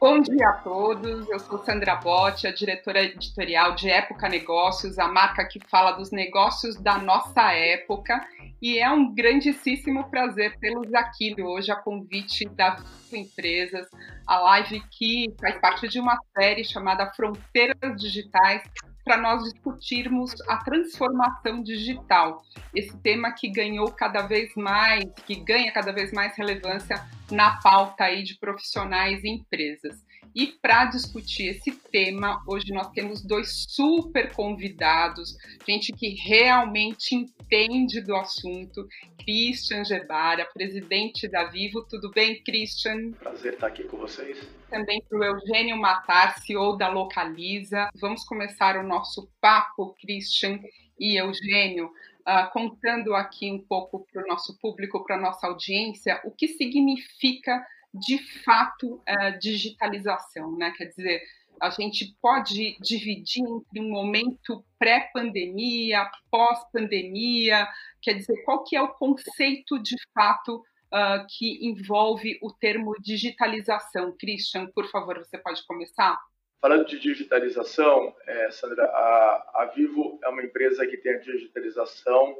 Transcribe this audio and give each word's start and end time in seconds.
Bom 0.00 0.22
dia 0.22 0.48
a 0.48 0.52
todos, 0.54 1.28
eu 1.28 1.38
sou 1.38 1.62
Sandra 1.64 1.96
Botti, 1.96 2.46
a 2.46 2.50
diretora 2.50 3.02
editorial 3.02 3.74
de 3.74 3.90
Época 3.90 4.26
Negócios, 4.26 4.98
a 4.98 5.06
marca 5.06 5.44
que 5.44 5.60
fala 5.68 5.92
dos 5.92 6.10
negócios 6.10 6.76
da 6.80 6.96
nossa 6.96 7.52
época, 7.52 8.26
e 8.62 8.78
é 8.78 8.90
um 8.90 9.14
grandíssimo 9.14 10.08
prazer 10.08 10.56
tê-los 10.58 10.94
aqui 10.94 11.36
hoje 11.38 11.70
a 11.70 11.76
convite 11.76 12.48
da 12.48 12.82
Empresas, 13.12 13.86
a 14.26 14.38
live 14.38 14.82
que 14.92 15.26
faz 15.38 15.60
parte 15.60 15.86
de 15.88 16.00
uma 16.00 16.16
série 16.34 16.64
chamada 16.64 17.12
Fronteiras 17.12 18.00
Digitais, 18.00 18.62
para 19.04 19.18
nós 19.18 19.42
discutirmos 19.44 20.32
a 20.48 20.56
transformação 20.58 21.62
digital, 21.62 22.42
esse 22.74 22.96
tema 23.02 23.32
que 23.32 23.50
ganhou 23.50 23.90
cada 23.92 24.22
vez 24.22 24.54
mais, 24.56 25.04
que 25.26 25.34
ganha 25.34 25.70
cada 25.70 25.92
vez 25.92 26.12
mais 26.12 26.34
relevância 26.34 26.96
na 27.32 27.60
pauta 27.60 28.04
aí 28.04 28.22
de 28.22 28.38
profissionais 28.38 29.24
e 29.24 29.28
empresas. 29.28 29.96
E 30.34 30.46
para 30.46 30.86
discutir 30.86 31.48
esse 31.48 31.72
tema, 31.72 32.42
hoje 32.46 32.72
nós 32.72 32.88
temos 32.90 33.22
dois 33.22 33.66
super 33.68 34.32
convidados, 34.32 35.36
gente 35.68 35.92
que 35.92 36.14
realmente 36.14 37.14
entende 37.14 38.00
do 38.00 38.16
assunto. 38.16 38.88
Christian 39.22 39.84
Gebara, 39.84 40.48
presidente 40.52 41.28
da 41.28 41.44
Vivo. 41.44 41.82
Tudo 41.82 42.10
bem, 42.10 42.42
Christian? 42.42 43.12
Prazer 43.12 43.54
estar 43.54 43.66
aqui 43.66 43.84
com 43.84 43.98
vocês. 43.98 44.38
Também 44.70 45.02
para 45.08 45.18
o 45.18 45.24
Eugênio 45.24 45.76
Matar, 45.76 46.38
CEO 46.38 46.76
da 46.76 46.88
Localiza. 46.88 47.90
Vamos 48.00 48.24
começar 48.24 48.76
o 48.76 48.82
nosso 48.82 49.30
papo, 49.40 49.94
Christian 50.00 50.58
e 50.98 51.16
Eugênio, 51.16 51.90
uh, 52.28 52.50
contando 52.52 53.14
aqui 53.14 53.50
um 53.50 53.60
pouco 53.60 54.06
para 54.10 54.22
o 54.22 54.26
nosso 54.26 54.58
público, 54.58 55.04
para 55.04 55.16
a 55.16 55.20
nossa 55.20 55.46
audiência, 55.46 56.20
o 56.24 56.30
que 56.30 56.48
significa 56.48 57.64
de 57.92 58.18
fato 58.42 58.94
uh, 58.96 59.38
digitalização, 59.38 60.56
né? 60.56 60.72
Quer 60.76 60.86
dizer, 60.86 61.22
a 61.60 61.70
gente 61.70 62.16
pode 62.20 62.76
dividir 62.80 63.44
entre 63.44 63.80
um 63.80 63.90
momento 63.90 64.64
pré-pandemia, 64.78 66.10
pós-pandemia, 66.30 67.68
quer 68.00 68.14
dizer, 68.14 68.42
qual 68.44 68.64
que 68.64 68.74
é 68.74 68.82
o 68.82 68.94
conceito 68.94 69.80
de 69.80 69.96
fato 70.14 70.56
uh, 70.56 71.26
que 71.28 71.66
envolve 71.66 72.38
o 72.42 72.52
termo 72.52 72.94
digitalização? 73.00 74.16
Christian, 74.18 74.66
por 74.74 74.90
favor, 74.90 75.18
você 75.18 75.38
pode 75.38 75.64
começar? 75.66 76.18
Falando 76.62 76.86
de 76.86 77.00
digitalização, 77.00 78.14
é, 78.24 78.48
Sandra, 78.52 78.84
a, 78.84 79.62
a, 79.62 79.72
Vivo 79.74 80.20
é 80.22 80.28
uma 80.28 80.44
empresa 80.44 80.86
que 80.86 80.96
tem 80.96 81.14
a 81.14 81.18
digitalização 81.18 82.38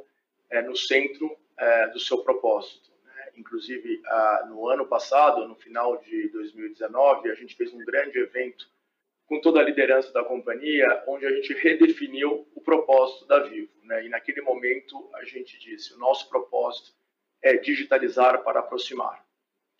é, 0.49 0.61
no 0.61 0.77
centro 0.77 1.37
é, 1.57 1.87
do 1.89 1.99
seu 1.99 2.23
propósito. 2.23 2.93
Inclusive, 3.35 4.01
no 4.47 4.69
ano 4.69 4.85
passado, 4.85 5.47
no 5.47 5.55
final 5.55 5.97
de 5.97 6.29
2019, 6.29 7.31
a 7.31 7.33
gente 7.33 7.55
fez 7.55 7.73
um 7.73 7.79
grande 7.79 8.19
evento 8.19 8.69
com 9.25 9.41
toda 9.41 9.59
a 9.59 9.63
liderança 9.63 10.13
da 10.13 10.23
companhia, 10.23 11.03
onde 11.07 11.25
a 11.25 11.31
gente 11.31 11.51
redefiniu 11.55 12.47
o 12.53 12.61
propósito 12.61 13.25
da 13.25 13.39
Vivo. 13.39 13.73
Né? 13.83 14.05
E 14.05 14.09
naquele 14.09 14.41
momento 14.41 15.09
a 15.15 15.25
gente 15.25 15.59
disse: 15.59 15.95
o 15.95 15.97
nosso 15.97 16.29
propósito 16.29 16.93
é 17.41 17.57
digitalizar 17.57 18.43
para 18.43 18.59
aproximar. 18.59 19.25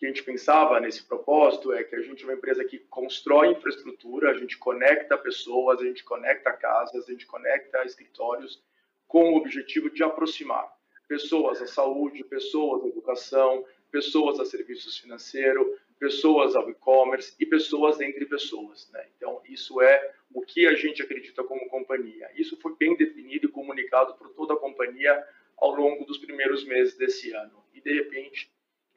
Que 0.04 0.08
a 0.08 0.12
gente 0.12 0.22
pensava 0.22 0.78
nesse 0.80 1.02
propósito 1.02 1.72
é 1.72 1.82
que 1.82 1.96
a 1.96 2.02
gente 2.02 2.24
é 2.24 2.26
uma 2.26 2.34
empresa 2.34 2.62
que 2.62 2.78
constrói 2.78 3.52
infraestrutura, 3.52 4.32
a 4.32 4.34
gente 4.34 4.58
conecta 4.58 5.16
pessoas, 5.16 5.80
a 5.80 5.84
gente 5.84 6.04
conecta 6.04 6.52
casas, 6.52 7.08
a 7.08 7.10
gente 7.10 7.24
conecta 7.24 7.82
escritórios 7.86 8.62
com 9.08 9.32
o 9.32 9.36
objetivo 9.38 9.88
de 9.88 10.02
aproximar 10.02 10.70
pessoas 11.08 11.62
à 11.62 11.66
saúde, 11.66 12.22
pessoas 12.22 12.84
à 12.84 12.88
educação, 12.88 13.64
pessoas 13.90 14.38
a 14.38 14.44
serviços 14.44 14.98
financeiros, 14.98 15.66
pessoas 15.98 16.54
ao 16.54 16.68
e-commerce 16.68 17.34
e 17.40 17.46
pessoas 17.46 17.98
entre 17.98 18.26
pessoas. 18.26 18.90
Né? 18.92 19.06
Então, 19.16 19.40
isso 19.48 19.80
é 19.80 20.12
o 20.34 20.42
que 20.42 20.66
a 20.66 20.74
gente 20.74 21.00
acredita 21.00 21.42
como 21.42 21.66
companhia. 21.70 22.30
Isso 22.36 22.58
foi 22.58 22.76
bem 22.76 22.94
definido 22.94 23.46
e 23.46 23.50
comunicado 23.50 24.12
por 24.16 24.28
toda 24.34 24.52
a 24.52 24.58
companhia 24.58 25.26
ao 25.56 25.74
longo 25.74 26.04
dos 26.04 26.18
primeiros 26.18 26.62
meses 26.62 26.94
desse 26.94 27.32
ano. 27.32 27.64
E, 27.72 27.80
de 27.80 27.94
repente, 27.94 28.52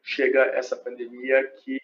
chega 0.08 0.42
essa 0.54 0.76
pandemia 0.76 1.46
que 1.48 1.82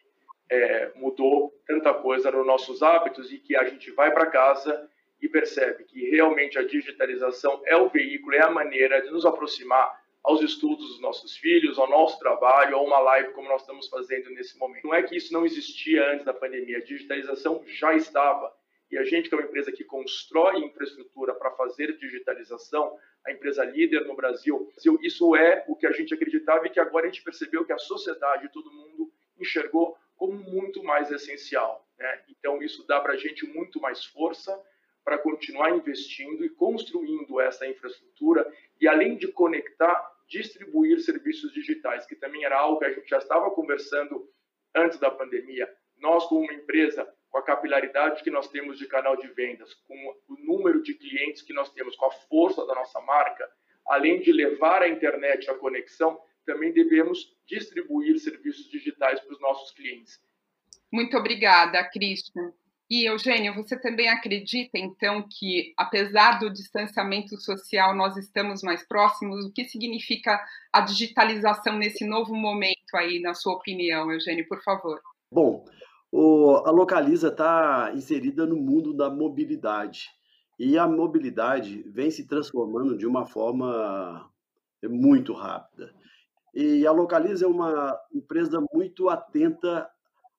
é, 0.49 0.91
mudou 0.95 1.53
tanta 1.67 1.93
coisa 1.93 2.31
nos 2.31 2.47
nossos 2.47 2.81
hábitos 2.81 3.33
e 3.33 3.37
que 3.37 3.53
a 3.55 3.65
gente 3.65 3.91
vai 3.91 4.11
para 4.11 4.27
casa 4.27 4.89
e 5.21 5.27
percebe 5.27 5.83
que 5.83 6.09
realmente 6.09 6.57
a 6.57 6.63
digitalização 6.63 7.61
é 7.65 7.75
o 7.75 7.89
veículo, 7.89 8.33
é 8.33 8.41
a 8.41 8.49
maneira 8.49 9.01
de 9.01 9.11
nos 9.11 9.25
aproximar 9.25 10.01
aos 10.23 10.41
estudos 10.41 10.87
dos 10.87 11.01
nossos 11.01 11.35
filhos, 11.35 11.77
ao 11.77 11.89
nosso 11.89 12.17
trabalho, 12.17 12.77
a 12.77 12.81
uma 12.81 12.99
live 12.99 13.33
como 13.33 13.49
nós 13.49 13.61
estamos 13.61 13.89
fazendo 13.89 14.29
nesse 14.29 14.57
momento. 14.57 14.85
Não 14.85 14.93
é 14.93 15.03
que 15.03 15.17
isso 15.17 15.33
não 15.33 15.45
existia 15.45 16.11
antes 16.11 16.25
da 16.25 16.33
pandemia, 16.33 16.77
a 16.77 16.83
digitalização 16.83 17.61
já 17.67 17.93
estava. 17.93 18.53
E 18.89 18.97
a 18.97 19.03
gente, 19.03 19.27
que 19.27 19.35
é 19.35 19.37
uma 19.37 19.45
empresa 19.45 19.71
que 19.71 19.83
constrói 19.83 20.59
infraestrutura 20.59 21.33
para 21.33 21.51
fazer 21.51 21.97
digitalização, 21.97 22.97
a 23.25 23.31
empresa 23.31 23.63
líder 23.63 24.05
no 24.05 24.15
Brasil, 24.15 24.71
isso 25.01 25.35
é 25.35 25.63
o 25.67 25.75
que 25.75 25.87
a 25.87 25.91
gente 25.91 26.13
acreditava 26.13 26.67
e 26.67 26.69
que 26.69 26.79
agora 26.79 27.05
a 27.05 27.09
gente 27.09 27.23
percebeu 27.23 27.65
que 27.65 27.71
a 27.71 27.77
sociedade, 27.77 28.51
todo 28.51 28.71
mundo 28.71 29.11
enxergou 29.39 29.97
como 30.15 30.33
muito 30.33 30.83
mais 30.83 31.11
essencial. 31.11 31.87
Né? 31.97 32.21
Então, 32.29 32.61
isso 32.61 32.85
dá 32.85 32.99
para 32.99 33.13
a 33.13 33.17
gente 33.17 33.45
muito 33.47 33.79
mais 33.79 34.05
força 34.05 34.57
para 35.03 35.17
continuar 35.17 35.71
investindo 35.71 36.45
e 36.45 36.49
construindo 36.49 37.39
essa 37.39 37.67
infraestrutura 37.67 38.49
e, 38.79 38.87
além 38.87 39.17
de 39.17 39.27
conectar, 39.29 40.11
distribuir 40.27 40.99
serviços 41.01 41.53
digitais, 41.53 42.05
que 42.05 42.15
também 42.15 42.43
era 42.45 42.57
algo 42.57 42.79
que 42.79 42.85
a 42.85 42.93
gente 42.93 43.09
já 43.09 43.17
estava 43.17 43.51
conversando 43.51 44.29
antes 44.73 44.97
da 44.97 45.11
pandemia. 45.11 45.69
Nós, 45.97 46.25
como 46.25 46.41
uma 46.41 46.53
empresa, 46.53 47.07
com 47.33 47.39
a 47.39 47.43
capilaridade 47.43 48.21
que 48.21 48.29
nós 48.29 48.47
temos 48.47 48.77
de 48.77 48.85
canal 48.85 49.17
de 49.17 49.27
vendas, 49.29 49.73
com 49.73 49.95
o 50.29 50.35
número 50.45 50.83
de 50.83 50.93
clientes 50.93 51.41
que 51.41 51.51
nós 51.51 51.67
temos, 51.71 51.95
com 51.95 52.05
a 52.05 52.11
força 52.11 52.63
da 52.67 52.75
nossa 52.75 53.01
marca, 53.01 53.49
além 53.87 54.21
de 54.21 54.31
levar 54.31 54.83
a 54.83 54.87
internet 54.87 55.49
à 55.49 55.55
conexão, 55.55 56.21
também 56.45 56.71
devemos 56.71 57.35
distribuir 57.47 58.19
serviços 58.19 58.69
digitais 58.69 59.19
para 59.19 59.33
os 59.33 59.41
nossos 59.41 59.71
clientes. 59.71 60.21
Muito 60.91 61.17
obrigada, 61.17 61.83
Cristian. 61.89 62.53
E, 62.87 63.09
Eugênio, 63.09 63.55
você 63.55 63.81
também 63.81 64.09
acredita, 64.09 64.77
então, 64.77 65.27
que, 65.27 65.73
apesar 65.75 66.37
do 66.37 66.53
distanciamento 66.53 67.35
social, 67.41 67.95
nós 67.95 68.15
estamos 68.15 68.61
mais 68.61 68.87
próximos? 68.87 69.43
O 69.43 69.51
que 69.51 69.65
significa 69.65 70.39
a 70.71 70.81
digitalização 70.81 71.79
nesse 71.79 72.05
novo 72.05 72.35
momento 72.35 72.95
aí, 72.95 73.19
na 73.19 73.33
sua 73.33 73.53
opinião, 73.53 74.11
Eugênio, 74.11 74.47
por 74.47 74.61
favor? 74.61 75.01
Bom, 75.31 75.65
o, 76.15 76.57
a 76.63 76.69
Localiza 76.69 77.29
está 77.29 77.91
inserida 77.95 78.45
no 78.45 78.55
mundo 78.55 78.93
da 78.93 79.09
mobilidade. 79.09 80.11
E 80.59 80.77
a 80.77 80.87
mobilidade 80.87 81.81
vem 81.87 82.11
se 82.11 82.27
transformando 82.27 82.95
de 82.95 83.07
uma 83.07 83.25
forma 83.25 84.29
muito 84.83 85.33
rápida. 85.33 85.91
E 86.53 86.85
a 86.85 86.91
Localiza 86.91 87.45
é 87.45 87.47
uma 87.47 87.99
empresa 88.13 88.63
muito 88.71 89.09
atenta 89.09 89.89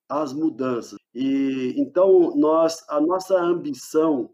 às 0.07 0.31
mudanças. 0.31 0.97
E 1.13 1.73
então 1.75 2.33
nós 2.37 2.85
a 2.87 3.01
nossa 3.01 3.37
ambição 3.37 4.29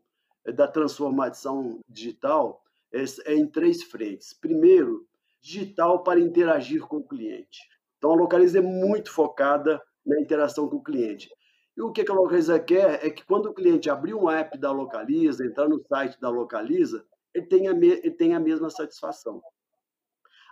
da 0.45 0.67
transformação 0.67 1.79
digital 1.89 2.61
é, 2.93 3.03
é 3.25 3.33
em 3.33 3.47
três 3.47 3.81
frentes. 3.81 4.31
Primeiro, 4.31 5.07
digital 5.41 6.03
para 6.03 6.19
interagir 6.19 6.85
com 6.85 6.97
o 6.97 7.07
cliente. 7.07 7.61
Então 7.97 8.11
a 8.11 8.15
Localiza 8.15 8.59
é 8.59 8.61
muito 8.61 9.11
focada 9.11 9.81
na 10.11 10.21
interação 10.21 10.67
com 10.67 10.77
o 10.77 10.83
cliente. 10.83 11.29
E 11.75 11.81
o 11.81 11.91
que 11.91 12.01
a 12.09 12.13
Localiza 12.13 12.59
quer 12.59 13.05
é 13.05 13.09
que 13.09 13.25
quando 13.25 13.47
o 13.47 13.53
cliente 13.53 13.89
abrir 13.89 14.13
um 14.13 14.29
app 14.29 14.57
da 14.57 14.71
Localiza, 14.71 15.45
entrar 15.45 15.69
no 15.69 15.81
site 15.87 16.19
da 16.19 16.29
Localiza, 16.29 17.05
ele 17.33 17.45
tenha, 17.45 17.71
ele 17.71 18.11
tenha 18.11 18.37
a 18.37 18.41
mesma 18.41 18.69
satisfação. 18.69 19.41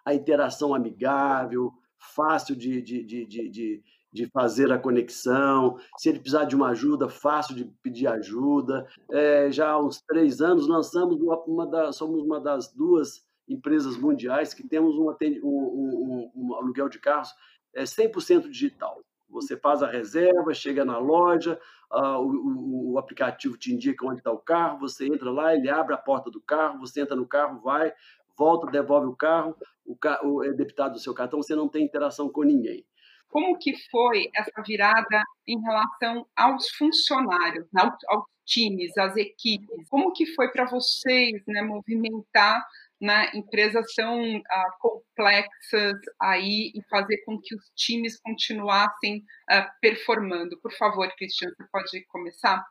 A 0.06 0.14
interação 0.14 0.74
amigável, 0.74 1.74
fácil 2.16 2.56
de, 2.56 2.82
de, 2.82 3.04
de, 3.04 3.26
de, 3.26 3.84
de 4.14 4.26
fazer 4.28 4.72
a 4.72 4.80
conexão. 4.80 5.78
Se 5.98 6.08
ele 6.08 6.20
precisar 6.20 6.46
de 6.46 6.56
uma 6.56 6.70
ajuda, 6.70 7.10
fácil 7.10 7.54
de 7.54 7.66
pedir 7.84 8.08
ajuda. 8.08 8.88
É, 9.12 9.52
já 9.52 9.72
há 9.72 9.80
uns 9.80 10.02
três 10.02 10.40
anos 10.40 10.68
lançamos 10.68 11.22
uma, 11.22 11.38
uma 11.44 11.68
da, 11.68 11.92
somos 11.92 12.24
uma 12.24 12.40
das 12.40 12.72
duas 12.72 13.28
empresas 13.46 13.98
mundiais 13.98 14.54
que 14.54 14.66
temos 14.66 14.96
um, 14.96 15.10
um, 15.10 15.12
um, 15.44 16.32
um 16.34 16.56
aluguel 16.56 16.88
de 16.88 17.00
carros 17.00 17.34
é 17.74 17.84
100% 17.84 18.50
digital. 18.50 19.02
Você 19.30 19.56
faz 19.56 19.84
a 19.84 19.88
reserva, 19.88 20.54
chega 20.54 20.84
na 20.84 20.98
loja, 20.98 21.60
uh, 21.92 22.20
o, 22.20 22.30
o, 22.30 22.94
o, 22.94 23.00
aplicativo 23.00 23.58
te 23.58 23.74
indica 23.74 24.06
onde 24.06 24.20
está 24.20 24.32
o 24.32 24.40
carro, 24.40 24.80
você 24.80 25.06
entra 25.08 25.30
lá, 25.32 25.56
ele 25.56 25.70
abre 25.70 25.94
a 25.94 25.98
porta 25.98 26.32
do 26.32 26.42
carro, 26.42 26.80
você 26.80 27.02
entra 27.02 27.16
no 27.16 27.28
carro, 27.28 27.60
vai, 27.62 27.94
volta, 28.38 28.72
devolve 28.72 29.08
o 29.08 29.16
carro, 29.16 29.56
o, 29.86 29.96
carro, 29.96 30.44
é 30.44 30.52
debitado 30.54 30.94
do 30.94 31.00
seu 31.00 31.14
cartão, 31.14 31.42
você 31.42 31.56
não 31.56 31.68
tem 31.68 31.84
interação 31.84 32.30
com 32.30 32.44
ninguém. 32.44 32.86
Como 33.28 33.58
que 33.60 33.74
foi 33.92 34.30
essa 34.36 34.62
virada 34.66 35.24
em 35.48 35.60
relação 35.62 36.26
aos 36.36 36.70
funcionários, 36.72 37.68
aos, 37.76 37.94
aos 38.08 38.26
times, 38.44 38.98
às 38.98 39.16
equipes? 39.16 39.88
Como 39.88 40.12
que 40.12 40.26
foi 40.34 40.52
para 40.52 40.66
vocês 40.66 41.44
né, 41.48 41.62
movimentar 41.62 42.66
né, 43.02 43.32
empresas 43.34 43.86
tão 43.96 44.38
uh, 44.38 44.44
complexas 44.80 45.94
aí 46.22 46.72
e 46.76 46.82
fazer 46.90 47.18
com 47.26 47.40
que 47.42 47.56
os 47.56 47.72
times 47.76 48.20
continuassem 48.20 49.24
uh, 49.52 49.66
performando. 49.82 50.60
Por 50.62 50.72
favor, 50.74 51.08
Cristian, 51.18 51.50
você 51.50 51.68
pode 51.72 52.06
começar? 52.08 52.64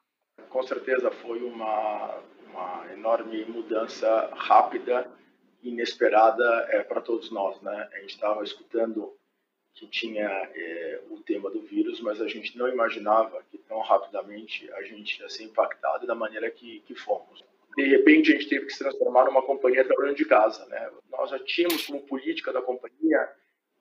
Com 0.51 0.63
certeza 0.63 1.11
foi 1.11 1.43
uma, 1.43 2.19
uma 2.51 2.93
enorme 2.93 3.45
mudança 3.47 4.31
rápida, 4.35 5.11
inesperada 5.63 6.69
é, 6.71 6.83
para 6.83 7.01
todos 7.01 7.31
nós. 7.31 7.61
Né? 7.63 7.89
A 7.93 8.01
gente 8.01 8.15
estava 8.15 8.45
escutando 8.45 9.17
que 9.75 9.87
tinha 9.87 10.27
é, 10.27 11.01
o 11.09 11.21
tema 11.21 11.51
do 11.51 11.63
vírus, 11.63 12.01
mas 12.01 12.21
a 12.21 12.27
gente 12.27 12.57
não 12.59 12.69
imaginava 12.69 13.43
que 13.51 13.59
tão 13.59 13.81
rapidamente 13.81 14.71
a 14.73 14.83
gente 14.83 15.21
ia 15.21 15.29
ser 15.29 15.45
impactado 15.45 16.07
da 16.07 16.15
maneira 16.15 16.51
que, 16.51 16.81
que 16.81 16.95
fomos. 16.95 17.45
De 17.77 17.85
repente, 17.85 18.33
a 18.33 18.35
gente 18.35 18.49
teve 18.49 18.67
que 18.67 18.73
se 18.73 18.79
transformar 18.79 19.25
numa 19.25 19.43
companhia 19.43 19.85
trabalhando 19.85 20.17
de 20.17 20.25
casa. 20.25 20.65
Né? 20.67 20.91
Nós 21.11 21.31
já 21.31 21.39
tínhamos 21.39 21.87
como 21.87 22.01
política 22.07 22.53
da 22.53 22.63
companhia 22.63 23.29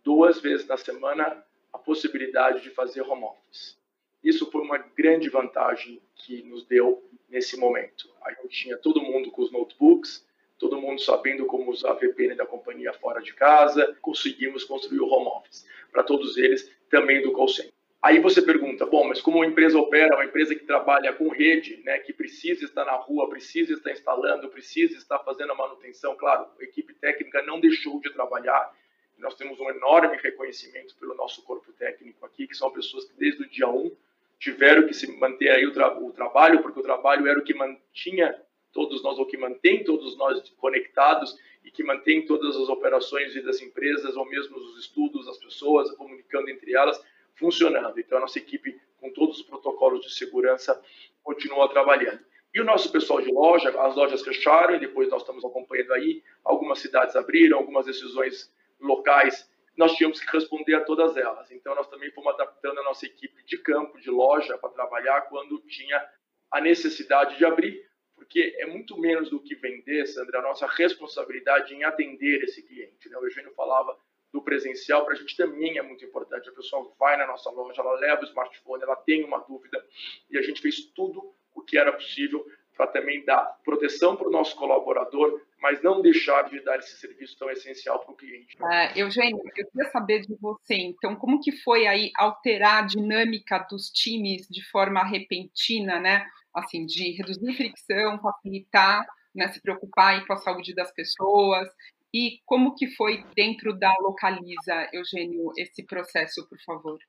duas 0.03 0.39
vezes 0.39 0.67
na 0.67 0.77
semana 0.77 1.43
a 1.73 1.77
possibilidade 1.77 2.61
de 2.61 2.69
fazer 2.69 3.01
home 3.01 3.23
office. 3.23 3.77
Isso 4.23 4.49
foi 4.51 4.61
uma 4.61 4.77
grande 4.77 5.29
vantagem 5.29 6.01
que 6.15 6.43
nos 6.43 6.65
deu 6.65 7.03
nesse 7.29 7.57
momento. 7.57 8.09
A 8.23 8.31
gente 8.31 8.49
tinha 8.49 8.77
todo 8.77 9.01
mundo 9.01 9.31
com 9.31 9.41
os 9.41 9.51
notebooks, 9.51 10.25
todo 10.57 10.81
mundo 10.81 10.99
sabendo 11.01 11.45
como 11.45 11.71
usar 11.71 11.91
a 11.91 11.93
VPN 11.93 12.35
da 12.35 12.45
companhia 12.45 12.93
fora 12.93 13.21
de 13.21 13.33
casa, 13.33 13.95
conseguimos 14.01 14.63
construir 14.63 14.99
o 14.99 15.07
home 15.07 15.27
office 15.27 15.65
para 15.91 16.03
todos 16.03 16.37
eles, 16.37 16.71
também 16.89 17.21
do 17.21 17.31
call 17.31 17.47
center. 17.47 17.76
Aí 18.01 18.19
você 18.19 18.41
pergunta, 18.41 18.85
bom, 18.85 19.07
mas 19.07 19.19
como 19.19 19.37
uma 19.37 19.45
empresa 19.45 19.77
opera, 19.77 20.15
uma 20.15 20.25
empresa 20.25 20.53
que 20.53 20.65
trabalha 20.65 21.11
com 21.13 21.29
rede, 21.29 21.81
né, 21.83 21.97
que 21.99 22.13
precisa 22.13 22.63
estar 22.63 22.85
na 22.85 22.93
rua, 22.93 23.27
precisa 23.27 23.73
estar 23.73 23.91
instalando, 23.91 24.49
precisa 24.49 24.95
estar 24.95 25.19
fazendo 25.19 25.51
a 25.51 25.55
manutenção, 25.55 26.15
claro, 26.15 26.47
a 26.59 26.63
equipe 26.63 26.93
técnica 26.93 27.41
não 27.41 27.59
deixou 27.59 27.99
de 27.99 28.11
trabalhar, 28.11 28.71
nós 29.17 29.35
temos 29.35 29.59
um 29.59 29.69
enorme 29.71 30.15
reconhecimento 30.17 30.95
pelo 30.99 31.15
nosso 31.15 31.43
corpo 31.43 31.73
técnico 31.73 32.23
aqui, 32.23 32.47
que 32.47 32.55
são 32.55 32.69
pessoas 32.71 33.05
que 33.05 33.13
desde 33.17 33.41
o 33.41 33.49
dia 33.49 33.67
1 33.67 33.91
tiveram 34.39 34.85
que 34.85 34.93
se 34.93 35.11
manter 35.17 35.49
aí 35.49 35.65
o, 35.65 35.73
tra 35.73 35.97
o 35.99 36.11
trabalho, 36.11 36.61
porque 36.61 36.79
o 36.79 36.83
trabalho 36.83 37.27
era 37.27 37.39
o 37.39 37.43
que 37.43 37.55
mantinha 37.55 38.39
todos 38.71 39.01
nós, 39.01 39.17
ou 39.17 39.25
que 39.25 39.37
mantém 39.37 39.83
todos 39.83 40.15
nós 40.17 40.47
conectados 40.57 41.35
e 41.65 41.71
que 41.71 41.83
mantém 41.83 42.25
todas 42.27 42.55
as 42.55 42.69
operações 42.69 43.33
das 43.43 43.59
empresas, 43.59 44.15
ou 44.15 44.25
mesmo 44.25 44.55
os 44.55 44.79
estudos, 44.79 45.27
as 45.27 45.37
pessoas 45.37 45.89
comunicando 45.93 46.49
entre 46.51 46.75
elas, 46.75 47.03
funcionando. 47.37 47.99
Então, 47.99 48.17
a 48.17 48.21
nossa 48.21 48.39
equipe, 48.39 48.79
com 48.99 49.11
todos 49.13 49.39
os 49.39 49.45
protocolos 49.45 50.01
de 50.01 50.13
segurança, 50.13 50.81
continua 51.23 51.69
trabalhando. 51.69 52.19
E 52.53 52.61
o 52.61 52.65
nosso 52.65 52.91
pessoal 52.91 53.21
de 53.21 53.31
loja, 53.31 53.69
as 53.81 53.95
lojas 53.95 54.23
fecharam 54.23 54.75
e 54.75 54.79
depois 54.79 55.09
nós 55.09 55.21
estamos 55.21 55.45
acompanhando 55.45 55.93
aí, 55.93 56.23
algumas 56.43 56.79
cidades 56.79 57.15
abriram, 57.15 57.57
algumas 57.57 57.85
decisões 57.85 58.51
locais, 58.79 59.49
nós 59.77 59.93
tínhamos 59.95 60.19
que 60.19 60.31
responder 60.31 60.73
a 60.73 60.83
todas 60.83 61.15
elas. 61.15 61.51
Então, 61.51 61.75
nós 61.75 61.87
também 61.87 62.11
fomos 62.11 62.33
adaptando 62.33 62.79
a 62.79 62.83
nossa 62.83 63.05
equipe 63.05 63.43
de 63.43 63.57
campo, 63.59 63.99
de 63.99 64.09
loja, 64.09 64.57
para 64.57 64.69
trabalhar 64.69 65.21
quando 65.29 65.59
tinha 65.67 66.03
a 66.51 66.59
necessidade 66.59 67.37
de 67.37 67.45
abrir, 67.45 67.85
porque 68.15 68.55
é 68.57 68.65
muito 68.65 68.97
menos 68.99 69.29
do 69.29 69.39
que 69.39 69.53
vender, 69.53 70.07
Sandra, 70.07 70.39
a 70.39 70.41
nossa 70.41 70.65
responsabilidade 70.65 71.75
em 71.75 71.83
atender 71.83 72.43
esse 72.43 72.63
cliente. 72.63 73.07
Né? 73.07 73.17
O 73.17 73.25
Eugênio 73.25 73.53
falava 73.53 73.95
do 74.31 74.41
presencial, 74.41 75.05
para 75.05 75.13
a 75.13 75.17
gente 75.17 75.35
também 75.35 75.77
é 75.77 75.81
muito 75.81 76.03
importante. 76.03 76.49
A 76.49 76.53
pessoa 76.53 76.91
vai 76.99 77.17
na 77.17 77.27
nossa 77.27 77.49
loja, 77.49 77.81
ela 77.81 77.95
leva 77.99 78.21
o 78.21 78.25
smartphone, 78.25 78.83
ela 78.83 78.95
tem 78.95 79.23
uma 79.23 79.39
dúvida, 79.39 79.83
e 80.29 80.37
a 80.37 80.41
gente 80.41 80.61
fez 80.61 80.85
tudo 80.95 81.33
o 81.55 81.61
que 81.61 81.77
era 81.77 81.91
possível 81.91 82.45
para 82.77 82.87
também 82.87 83.25
dar 83.25 83.57
proteção 83.65 84.15
para 84.15 84.27
o 84.27 84.31
nosso 84.31 84.55
colaborador, 84.55 85.41
mas 85.59 85.81
não 85.81 85.99
deixar 85.99 86.43
de 86.43 86.59
dar 86.59 86.77
esse 86.77 86.95
serviço 86.97 87.35
tão 87.39 87.49
essencial 87.49 87.99
para 87.99 88.13
o 88.13 88.15
cliente. 88.15 88.55
Uh, 88.61 88.99
Eugênio, 88.99 89.41
eu 89.43 89.51
queria 89.51 89.89
saber 89.91 90.21
de 90.21 90.35
você, 90.35 90.75
então, 90.75 91.15
como 91.15 91.41
que 91.41 91.51
foi 91.63 91.87
aí 91.87 92.11
alterar 92.15 92.83
a 92.83 92.85
dinâmica 92.85 93.65
dos 93.69 93.89
times 93.89 94.47
de 94.47 94.63
forma 94.69 95.03
repentina, 95.03 95.99
né? 95.99 96.27
Assim, 96.53 96.85
de 96.85 97.11
reduzir 97.13 97.53
fricção, 97.55 98.19
facilitar, 98.19 99.05
né, 99.33 99.47
se 99.49 99.61
preocupar 99.61 100.15
aí 100.15 100.25
com 100.25 100.33
a 100.33 100.37
saúde 100.37 100.73
das 100.73 100.91
pessoas. 100.91 101.67
E 102.13 102.39
como 102.45 102.75
que 102.75 102.87
foi 102.95 103.23
dentro 103.35 103.77
da 103.77 103.93
Localiza, 103.99 104.89
Eugênio, 104.93 105.51
esse 105.57 105.85
processo, 105.85 106.47
por 106.47 106.59
favor? 106.65 106.99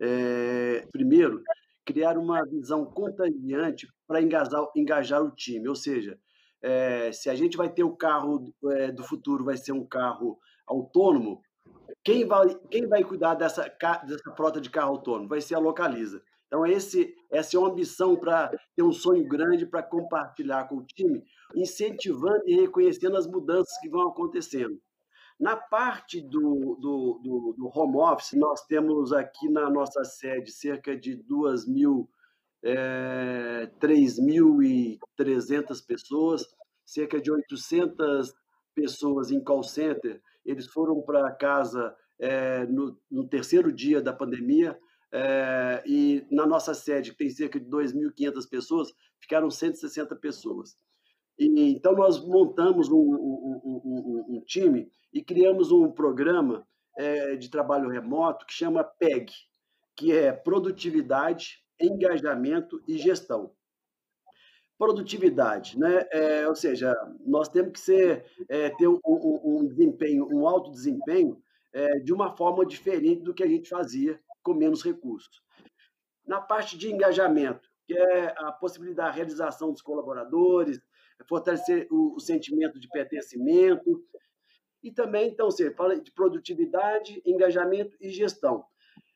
É, 0.00 0.86
primeiro, 0.92 1.42
criar 1.84 2.16
uma 2.16 2.44
visão 2.44 2.84
contagiante 2.84 3.88
para 4.06 4.22
engajar, 4.22 4.66
engajar 4.76 5.22
o 5.22 5.30
time. 5.30 5.68
Ou 5.68 5.74
seja, 5.74 6.18
é, 6.62 7.10
se 7.12 7.30
a 7.30 7.34
gente 7.34 7.56
vai 7.56 7.68
ter 7.68 7.84
o 7.84 7.96
carro 7.96 8.54
é, 8.72 8.92
do 8.92 9.02
futuro, 9.02 9.44
vai 9.44 9.56
ser 9.56 9.72
um 9.72 9.86
carro 9.86 10.38
autônomo, 10.66 11.42
quem 12.04 12.26
vai, 12.26 12.54
quem 12.70 12.86
vai 12.86 13.02
cuidar 13.02 13.34
dessa, 13.34 13.62
dessa 14.06 14.34
frota 14.36 14.60
de 14.60 14.70
carro 14.70 14.92
autônomo? 14.92 15.28
Vai 15.28 15.40
ser 15.40 15.54
a 15.54 15.58
Localiza. 15.58 16.22
Então, 16.50 16.66
esse, 16.66 17.14
essa 17.30 17.56
é 17.56 17.60
uma 17.60 17.70
ambição 17.70 18.16
para 18.16 18.50
ter 18.74 18.82
um 18.82 18.90
sonho 18.90 19.24
grande 19.24 19.64
para 19.64 19.84
compartilhar 19.84 20.64
com 20.64 20.78
o 20.78 20.84
time, 20.84 21.22
incentivando 21.54 22.42
e 22.44 22.60
reconhecendo 22.60 23.16
as 23.16 23.28
mudanças 23.28 23.72
que 23.80 23.88
vão 23.88 24.08
acontecendo. 24.08 24.76
Na 25.38 25.56
parte 25.56 26.20
do, 26.20 26.76
do, 26.80 27.20
do, 27.22 27.54
do 27.56 27.70
home 27.72 27.98
office, 27.98 28.32
nós 28.32 28.66
temos 28.66 29.12
aqui 29.12 29.48
na 29.48 29.70
nossa 29.70 30.02
sede 30.02 30.50
cerca 30.50 30.96
de 30.96 31.14
2 31.14 31.68
mil, 31.68 32.10
é, 32.64 33.70
3.300 33.80 35.86
pessoas, 35.86 36.44
cerca 36.84 37.20
de 37.20 37.30
800 37.30 38.34
pessoas 38.74 39.30
em 39.30 39.40
call 39.42 39.62
center. 39.62 40.20
Eles 40.44 40.66
foram 40.66 41.00
para 41.00 41.30
casa 41.30 41.94
é, 42.18 42.66
no, 42.66 42.98
no, 43.08 43.28
terceiro 43.28 43.72
dia 43.72 44.02
da 44.02 44.12
pandemia, 44.12 44.76
é, 45.12 45.82
e 45.84 46.24
na 46.30 46.46
nossa 46.46 46.72
sede, 46.72 47.10
que 47.10 47.18
tem 47.18 47.30
cerca 47.30 47.58
de 47.58 47.66
2.500 47.66 48.48
pessoas, 48.48 48.92
ficaram 49.18 49.50
160 49.50 50.14
pessoas. 50.16 50.76
E, 51.38 51.72
então, 51.72 51.94
nós 51.94 52.24
montamos 52.24 52.88
um, 52.88 52.96
um, 52.96 53.60
um, 53.64 54.36
um, 54.36 54.40
time 54.44 54.90
e 55.12 55.22
criamos 55.22 55.72
um 55.72 55.90
programa 55.90 56.66
é, 56.96 57.34
de 57.36 57.50
trabalho 57.50 57.88
remoto 57.88 58.46
que 58.46 58.52
chama 58.52 58.84
PEG, 58.84 59.32
que 59.96 60.12
é 60.12 60.32
Produtividade, 60.32 61.64
Engajamento 61.80 62.80
e 62.86 62.96
Gestão. 62.96 63.52
Produtividade, 64.78 65.78
né? 65.78 66.06
É, 66.10 66.48
ou 66.48 66.54
seja, 66.54 66.94
nós 67.26 67.48
temos 67.48 67.72
que 67.72 67.80
ser, 67.80 68.24
ter 68.78 68.88
um, 68.88 69.66
desempenho, 69.66 70.26
um 70.32 70.46
alto 70.48 70.70
desempenho 70.70 71.42
de 72.02 72.14
uma 72.14 72.34
forma 72.34 72.64
diferente 72.64 73.22
do 73.22 73.34
que 73.34 73.42
a 73.42 73.46
gente 73.46 73.68
fazia 73.68 74.18
com 74.42 74.54
menos 74.54 74.82
recursos. 74.82 75.42
Na 76.26 76.40
parte 76.40 76.76
de 76.76 76.90
engajamento, 76.92 77.68
que 77.86 77.96
é 77.96 78.34
a 78.38 78.52
possibilidade 78.52 79.08
da 79.08 79.14
realização 79.14 79.72
dos 79.72 79.82
colaboradores, 79.82 80.80
fortalecer 81.28 81.86
o, 81.90 82.14
o 82.14 82.20
sentimento 82.20 82.78
de 82.78 82.88
pertencimento. 82.88 84.02
E 84.82 84.90
também, 84.90 85.28
então, 85.28 85.50
você 85.50 85.70
fala 85.72 85.98
de 85.98 86.10
produtividade, 86.12 87.20
engajamento 87.26 87.96
e 88.00 88.10
gestão. 88.10 88.64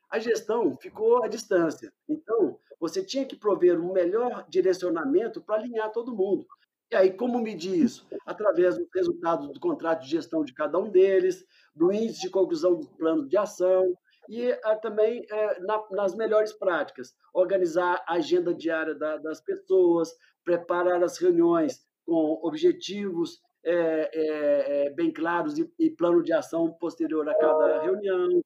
A 0.09 0.19
gestão 0.19 0.77
ficou 0.77 1.23
à 1.23 1.27
distância. 1.27 1.91
Então, 2.07 2.59
você 2.79 3.03
tinha 3.03 3.25
que 3.25 3.35
prover 3.35 3.79
um 3.79 3.91
melhor 3.91 4.45
direcionamento 4.47 5.41
para 5.41 5.55
alinhar 5.55 5.91
todo 5.91 6.15
mundo. 6.15 6.45
E 6.91 6.95
aí, 6.95 7.11
como 7.11 7.39
medir 7.39 7.75
isso? 7.75 8.07
Através 8.25 8.77
do 8.77 8.87
resultado 8.93 9.51
do 9.51 9.59
contrato 9.59 10.03
de 10.03 10.09
gestão 10.09 10.43
de 10.43 10.53
cada 10.53 10.77
um 10.77 10.89
deles, 10.89 11.43
do 11.73 11.91
índice 11.91 12.21
de 12.21 12.29
conclusão 12.29 12.75
do 12.75 12.87
plano 12.87 13.27
de 13.27 13.35
ação, 13.35 13.97
e 14.29 14.43
é, 14.43 14.75
também 14.75 15.25
é, 15.29 15.59
na, 15.61 15.83
nas 15.91 16.15
melhores 16.15 16.53
práticas, 16.53 17.13
organizar 17.33 18.03
a 18.07 18.15
agenda 18.15 18.53
diária 18.53 18.95
da, 18.95 19.17
das 19.17 19.41
pessoas, 19.41 20.11
preparar 20.43 21.03
as 21.03 21.17
reuniões 21.17 21.85
com 22.05 22.39
objetivos 22.43 23.39
é, 23.65 24.11
é, 24.13 24.89
bem 24.91 25.11
claros 25.11 25.57
e, 25.57 25.67
e, 25.79 25.89
plano 25.89 26.21
de 26.21 26.31
ação 26.31 26.71
posterior 26.79 27.27
a 27.27 27.35
cada 27.35 27.81
reunião, 27.81 28.41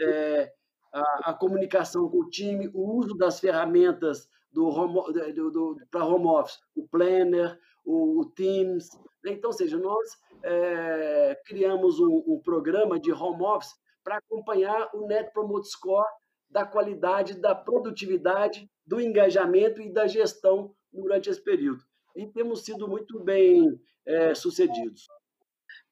é, 0.00 0.52
a, 0.92 1.30
a, 1.30 1.34
comunicação 1.34 2.08
com 2.10 2.18
o 2.18 2.28
time, 2.28 2.70
o 2.74 2.98
uso 2.98 3.16
das 3.16 3.40
ferramentas 3.40 4.28
do, 4.52 4.70
do, 5.32 5.50
do 5.50 5.76
para 5.90 6.04
home 6.04 6.26
office, 6.26 6.58
o 6.76 6.86
Planner, 6.86 7.58
o, 7.82 8.20
o 8.20 8.26
Teams. 8.26 8.90
Né? 9.24 9.32
Então, 9.32 9.52
seja, 9.52 9.78
nós 9.78 10.06
criamos 11.46 11.98
um, 11.98 12.22
um 12.26 12.40
programa 12.44 13.00
de 13.00 13.10
home 13.10 13.42
office 13.42 13.74
para 14.08 14.16
acompanhar 14.16 14.88
o 14.94 15.06
Net 15.06 15.30
Promote 15.34 15.68
Score 15.68 16.08
da 16.48 16.64
qualidade, 16.64 17.38
da 17.38 17.54
produtividade, 17.54 18.66
do 18.86 18.98
engajamento 18.98 19.82
e 19.82 19.92
da 19.92 20.06
gestão 20.06 20.74
durante 20.90 21.28
esse 21.28 21.44
período 21.44 21.84
e 22.16 22.26
temos 22.26 22.64
sido 22.64 22.88
muito 22.88 23.22
bem 23.22 23.78
é, 24.06 24.34
sucedidos. 24.34 25.06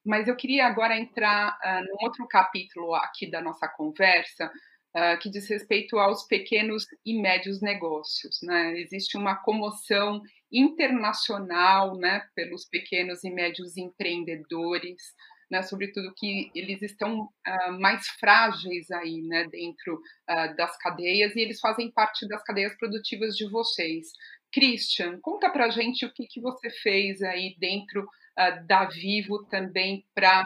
Mas 0.03 0.27
eu 0.27 0.35
queria 0.35 0.65
agora 0.65 0.97
entrar 0.97 1.57
uh, 1.57 2.05
outro 2.05 2.27
capítulo 2.27 2.95
aqui 2.95 3.29
da 3.29 3.41
nossa 3.41 3.67
conversa, 3.67 4.51
uh, 4.95 5.19
que 5.19 5.29
diz 5.29 5.47
respeito 5.49 5.97
aos 5.97 6.23
pequenos 6.23 6.85
e 7.05 7.21
médios 7.21 7.61
negócios. 7.61 8.39
Né? 8.41 8.79
Existe 8.79 9.17
uma 9.17 9.35
comoção 9.35 10.21
internacional 10.51 11.95
né, 11.97 12.25
pelos 12.33 12.65
pequenos 12.65 13.23
e 13.23 13.29
médios 13.29 13.77
empreendedores, 13.77 15.13
né, 15.49 15.61
sobretudo 15.63 16.13
que 16.15 16.51
eles 16.53 16.81
estão 16.81 17.21
uh, 17.21 17.79
mais 17.79 18.07
frágeis 18.19 18.91
aí 18.91 19.21
né, 19.21 19.47
dentro 19.49 19.95
uh, 19.95 20.55
das 20.55 20.77
cadeias 20.77 21.35
e 21.35 21.39
eles 21.39 21.59
fazem 21.59 21.91
parte 21.91 22.27
das 22.27 22.43
cadeias 22.43 22.75
produtivas 22.77 23.35
de 23.35 23.49
vocês. 23.49 24.11
Christian, 24.53 25.19
conta 25.21 25.49
para 25.49 25.69
gente 25.69 26.05
o 26.05 26.13
que, 26.13 26.25
que 26.25 26.41
você 26.41 26.69
fez 26.69 27.21
aí 27.21 27.55
dentro 27.59 28.03
uh, 28.03 28.67
da 28.67 28.85
Vivo 28.85 29.45
também 29.45 30.05
para 30.13 30.45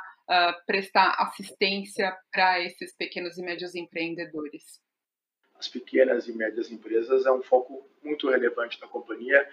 prestar 0.66 1.10
assistência 1.16 2.18
para 2.32 2.62
esses 2.62 2.96
pequenos 2.96 3.38
e 3.38 3.42
médios 3.42 3.76
empreendedores. 3.76 4.80
As 5.60 5.68
pequenas 5.68 6.26
e 6.30 6.32
médias 6.32 6.72
empresas 6.72 7.26
é 7.26 7.32
um 7.34 7.42
foco 7.42 7.86
muito 8.02 8.30
relevante 8.30 8.80
da 8.80 8.88
companhia 8.88 9.46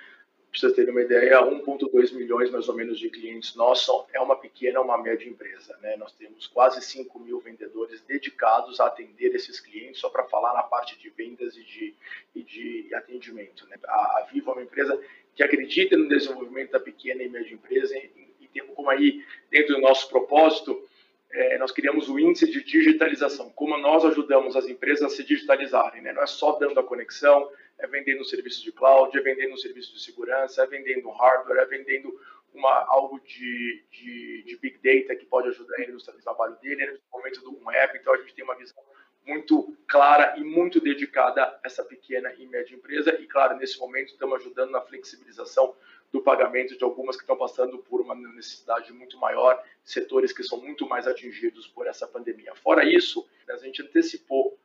para 0.51 0.61
vocês 0.61 0.73
terem 0.73 0.91
uma 0.91 1.03
ideia, 1.03 1.43
1,2 1.43 2.15
milhões 2.15 2.51
mais 2.51 2.69
ou 2.69 2.75
menos 2.75 2.99
de 2.99 3.11
clientes 3.11 3.55
nossos 3.55 4.07
é 4.13 4.21
uma 4.21 4.35
pequena, 4.35 4.81
uma 4.81 4.97
média 4.97 5.29
empresa. 5.29 5.77
Né? 5.83 5.97
Nós 5.97 6.13
temos 6.13 6.47
quase 6.47 6.81
5 6.81 7.19
mil 7.21 7.39
vendedores 7.39 8.01
dedicados 8.03 8.81
a 8.81 8.87
atender 8.87 9.35
esses 9.35 9.61
clientes, 9.61 10.01
só 10.01 10.09
para 10.09 10.25
falar 10.25 10.55
na 10.55 10.63
parte 10.63 10.99
de 10.99 11.11
vendas 11.11 11.57
e 11.57 11.63
de, 11.63 11.95
e 12.35 12.43
de 12.43 12.95
atendimento. 12.95 13.67
Né? 13.69 13.77
A, 13.87 14.19
a 14.19 14.29
Vivo 14.33 14.51
é 14.51 14.55
uma 14.55 14.63
empresa 14.63 14.99
que 15.37 15.43
acredita 15.43 15.97
no 15.97 16.09
desenvolvimento 16.09 16.73
da 16.73 16.81
pequena 16.81 17.23
e 17.23 17.29
média 17.29 17.53
empresa 17.55 17.97
e, 17.97 18.11
e 18.41 18.49
temos 18.49 18.75
como 18.75 18.91
aí, 18.91 19.23
dentro 19.51 19.75
do 19.75 19.81
nosso 19.81 20.09
propósito, 20.09 20.83
é, 21.31 21.59
nós 21.59 21.71
criamos 21.71 22.09
o 22.09 22.19
índice 22.19 22.51
de 22.51 22.65
digitalização, 22.65 23.51
como 23.51 23.77
nós 23.77 24.05
ajudamos 24.05 24.57
as 24.57 24.67
empresas 24.67 25.13
a 25.13 25.15
se 25.15 25.23
digitalizarem. 25.23 26.01
Né? 26.01 26.13
Não 26.13 26.23
é 26.23 26.27
só 26.27 26.53
dando 26.53 26.81
a 26.81 26.83
conexão, 26.83 27.51
é 27.79 27.87
vendendo 27.87 28.21
um 28.21 28.25
serviço 28.25 28.63
de 28.63 28.73
cloud, 28.73 29.17
é 29.17 29.21
vendendo 29.21 29.55
um 29.55 29.59
serviço 29.59 29.93
de 29.93 30.03
segurança, 30.03 30.63
é 30.63 30.67
vendendo 30.67 31.11
hardware, 31.11 31.59
é 31.59 31.67
vendendo 31.67 32.13
uma, 32.53 32.85
algo 32.89 33.21
de, 33.21 33.85
de, 33.91 34.43
de 34.45 34.57
Big 34.57 34.79
Data 34.79 35.15
que 35.15 35.27
pode 35.27 35.49
ajudar 35.49 35.79
ele 35.81 35.93
no 35.93 36.01
trabalho 36.01 36.57
dele, 36.57 36.83
é 36.83 36.87
no 36.87 36.99
desenvolvimento 36.99 37.41
de 37.41 37.49
um 37.49 37.71
app. 37.71 37.99
Então, 37.99 38.15
a 38.15 38.17
gente 38.19 38.35
tem 38.35 38.45
uma 38.45 38.57
visão 38.57 38.83
muito 39.27 39.77
clara 39.87 40.39
e 40.39 40.45
muito 40.45 40.81
dedicada 40.81 41.43
a 41.45 41.61
essa 41.63 41.85
pequena 41.85 42.33
e 42.39 42.47
média 42.47 42.75
empresa. 42.75 43.15
E, 43.21 43.27
claro, 43.27 43.57
nesse 43.59 43.79
momento, 43.79 44.09
estamos 44.09 44.41
ajudando 44.41 44.71
na 44.71 44.81
flexibilização 44.81 45.77
do 46.11 46.23
pagamento 46.23 46.77
de 46.77 46.83
algumas 46.83 47.17
que 47.17 47.23
estão 47.23 47.37
passando 47.37 47.79
por 47.79 48.01
uma 48.01 48.15
necessidade 48.15 48.91
muito 48.93 49.19
maior, 49.19 49.63
setores 49.85 50.33
que 50.33 50.43
são 50.43 50.59
muito 50.59 50.89
mais 50.89 51.07
atingidos 51.07 51.67
por 51.67 51.87
essa 51.87 52.07
pandemia. 52.07 52.55
Fora 52.55 52.83
isso, 52.85 53.29
a 53.49 53.57
gente 53.59 53.83
antecipou 53.83 54.59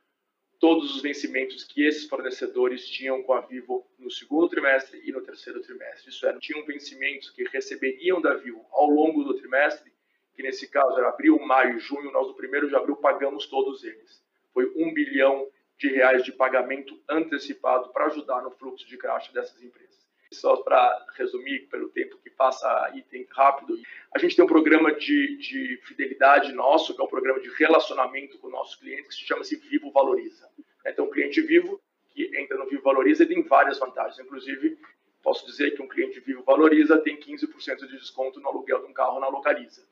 todos 0.60 0.94
os 0.94 1.02
vencimentos 1.02 1.64
que 1.64 1.86
esses 1.86 2.08
fornecedores 2.08 2.86
tinham 2.86 3.22
com 3.22 3.32
a 3.32 3.40
Vivo 3.40 3.86
no 3.98 4.10
segundo 4.10 4.48
trimestre 4.48 5.00
e 5.04 5.12
no 5.12 5.20
terceiro 5.22 5.60
trimestre. 5.60 6.10
Isso 6.10 6.26
era, 6.26 6.38
tinham 6.38 6.64
vencimentos 6.64 7.30
que 7.30 7.44
receberiam 7.44 8.20
da 8.20 8.34
Vivo 8.34 8.64
ao 8.72 8.88
longo 8.88 9.24
do 9.24 9.34
trimestre, 9.34 9.92
que 10.34 10.42
nesse 10.42 10.68
caso 10.68 10.98
era 10.98 11.08
abril, 11.08 11.38
maio, 11.40 11.78
junho, 11.78 12.10
nós 12.10 12.26
no 12.26 12.34
primeiro 12.34 12.68
de 12.68 12.74
abril 12.74 12.96
pagamos 12.96 13.46
todos 13.46 13.84
eles. 13.84 14.22
Foi 14.52 14.70
um 14.76 14.92
bilhão 14.92 15.48
de 15.78 15.88
reais 15.88 16.24
de 16.24 16.32
pagamento 16.32 16.98
antecipado 17.08 17.90
para 17.90 18.06
ajudar 18.06 18.42
no 18.42 18.50
fluxo 18.50 18.86
de 18.86 18.96
caixa 18.96 19.32
dessas 19.32 19.60
empresas. 19.62 19.93
Só 20.34 20.56
para 20.56 21.06
resumir, 21.16 21.68
pelo 21.70 21.88
tempo 21.88 22.18
que 22.18 22.30
passa 22.30 22.90
item 22.94 23.26
rápido, 23.30 23.78
a 24.14 24.18
gente 24.18 24.36
tem 24.36 24.44
um 24.44 24.48
programa 24.48 24.92
de, 24.92 25.36
de 25.38 25.80
fidelidade 25.84 26.52
nosso, 26.52 26.94
que 26.94 27.00
é 27.00 27.04
um 27.04 27.08
programa 27.08 27.40
de 27.40 27.48
relacionamento 27.50 28.38
com 28.38 28.48
nossos 28.48 28.76
clientes, 28.76 29.08
que 29.08 29.14
se 29.14 29.26
chama-se 29.26 29.56
Vivo 29.56 29.90
Valoriza. 29.90 30.48
Então, 30.86 31.06
o 31.06 31.10
cliente 31.10 31.40
vivo 31.40 31.80
que 32.10 32.30
entra 32.38 32.56
no 32.56 32.66
Vivo 32.66 32.82
Valoriza 32.82 33.26
tem 33.26 33.42
várias 33.42 33.78
vantagens. 33.78 34.18
Inclusive, 34.18 34.78
posso 35.22 35.46
dizer 35.46 35.72
que 35.72 35.82
um 35.82 35.88
cliente 35.88 36.20
vivo 36.20 36.44
Valoriza 36.44 36.98
tem 36.98 37.18
15% 37.18 37.78
de 37.86 37.98
desconto 37.98 38.40
no 38.40 38.48
aluguel 38.48 38.80
de 38.80 38.86
um 38.86 38.92
carro 38.92 39.18
na 39.18 39.28
Localiza. 39.28 39.82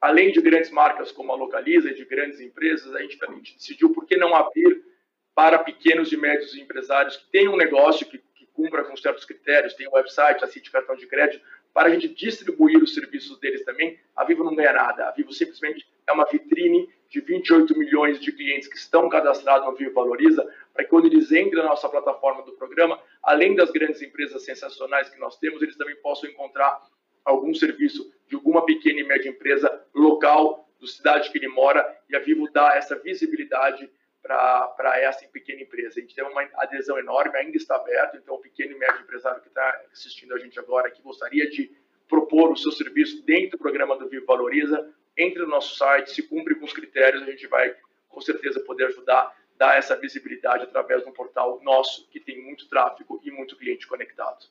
Além 0.00 0.32
de 0.32 0.40
grandes 0.40 0.70
marcas 0.70 1.12
como 1.12 1.32
a 1.32 1.36
Localiza 1.36 1.90
e 1.90 1.94
de 1.94 2.04
grandes 2.04 2.40
empresas, 2.40 2.94
a 2.94 3.00
gente, 3.02 3.18
a 3.22 3.32
gente 3.32 3.54
decidiu 3.54 3.90
por 3.90 4.06
que 4.06 4.16
não 4.16 4.34
abrir 4.34 4.82
para 5.34 5.58
pequenos 5.58 6.12
e 6.12 6.16
médios 6.16 6.56
empresários 6.56 7.16
que 7.16 7.30
têm 7.30 7.48
um 7.48 7.56
negócio 7.56 8.06
que 8.06 8.18
cumpra 8.60 8.84
com 8.84 8.94
certos 8.96 9.24
critérios, 9.24 9.74
tem 9.74 9.88
um 9.88 9.92
website, 9.92 10.60
de 10.60 10.70
cartão 10.70 10.94
de 10.94 11.06
crédito, 11.06 11.42
para 11.72 11.88
a 11.88 11.90
gente 11.90 12.08
distribuir 12.08 12.82
os 12.82 12.94
serviços 12.94 13.38
deles 13.40 13.64
também. 13.64 13.98
A 14.14 14.24
Vivo 14.24 14.44
não 14.44 14.54
ganha 14.54 14.72
nada. 14.72 15.08
A 15.08 15.12
Vivo 15.12 15.32
simplesmente 15.32 15.86
é 16.06 16.12
uma 16.12 16.26
vitrine 16.26 16.88
de 17.08 17.20
28 17.20 17.78
milhões 17.78 18.20
de 18.20 18.32
clientes 18.32 18.68
que 18.68 18.76
estão 18.76 19.08
cadastrados 19.08 19.66
no 19.66 19.74
Vivo 19.74 19.94
Valoriza, 19.94 20.46
para 20.74 20.84
que 20.84 20.90
quando 20.90 21.06
eles 21.06 21.32
entrem 21.32 21.62
na 21.62 21.70
nossa 21.70 21.88
plataforma 21.88 22.42
do 22.42 22.52
programa, 22.52 23.00
além 23.22 23.54
das 23.54 23.70
grandes 23.70 24.02
empresas 24.02 24.44
sensacionais 24.44 25.08
que 25.08 25.18
nós 25.18 25.38
temos, 25.38 25.62
eles 25.62 25.76
também 25.76 25.96
possam 25.96 26.28
encontrar 26.28 26.80
algum 27.24 27.54
serviço 27.54 28.12
de 28.28 28.34
alguma 28.36 28.64
pequena 28.66 29.00
e 29.00 29.04
média 29.04 29.28
empresa 29.28 29.84
local, 29.94 30.68
do 30.78 30.86
cidade 30.86 31.30
que 31.30 31.38
ele 31.38 31.48
mora, 31.48 31.86
e 32.08 32.16
a 32.16 32.20
Vivo 32.20 32.50
dá 32.50 32.74
essa 32.74 32.96
visibilidade 32.96 33.90
para 34.22 35.00
essa 35.00 35.26
pequena 35.28 35.62
empresa. 35.62 35.98
A 35.98 36.02
gente 36.02 36.14
tem 36.14 36.24
uma 36.24 36.48
adesão 36.54 36.98
enorme, 36.98 37.36
ainda 37.36 37.56
está 37.56 37.76
aberto, 37.76 38.16
então 38.16 38.34
o 38.34 38.40
pequeno 38.40 38.72
e 38.72 38.78
médio 38.78 39.02
empresário 39.02 39.40
que 39.40 39.48
está 39.48 39.82
assistindo 39.92 40.34
a 40.34 40.38
gente 40.38 40.58
agora, 40.58 40.90
que 40.90 41.02
gostaria 41.02 41.48
de 41.48 41.70
propor 42.08 42.52
o 42.52 42.56
seu 42.56 42.72
serviço 42.72 43.22
dentro 43.24 43.52
do 43.52 43.58
programa 43.58 43.96
do 43.96 44.08
Vivo 44.08 44.26
Valoriza, 44.26 44.92
entre 45.16 45.42
no 45.42 45.48
nosso 45.48 45.76
site, 45.76 46.10
se 46.10 46.22
cumpre 46.22 46.54
com 46.54 46.64
os 46.64 46.72
critérios, 46.72 47.22
a 47.22 47.26
gente 47.30 47.46
vai 47.46 47.74
com 48.08 48.20
certeza 48.20 48.60
poder 48.60 48.86
ajudar, 48.86 49.36
dar 49.56 49.76
essa 49.76 49.96
visibilidade 49.96 50.64
através 50.64 51.02
de 51.02 51.08
um 51.08 51.12
portal 51.12 51.60
nosso 51.62 52.08
que 52.08 52.18
tem 52.18 52.42
muito 52.42 52.68
tráfego 52.68 53.20
e 53.24 53.30
muito 53.30 53.56
cliente 53.56 53.86
conectado. 53.86 54.46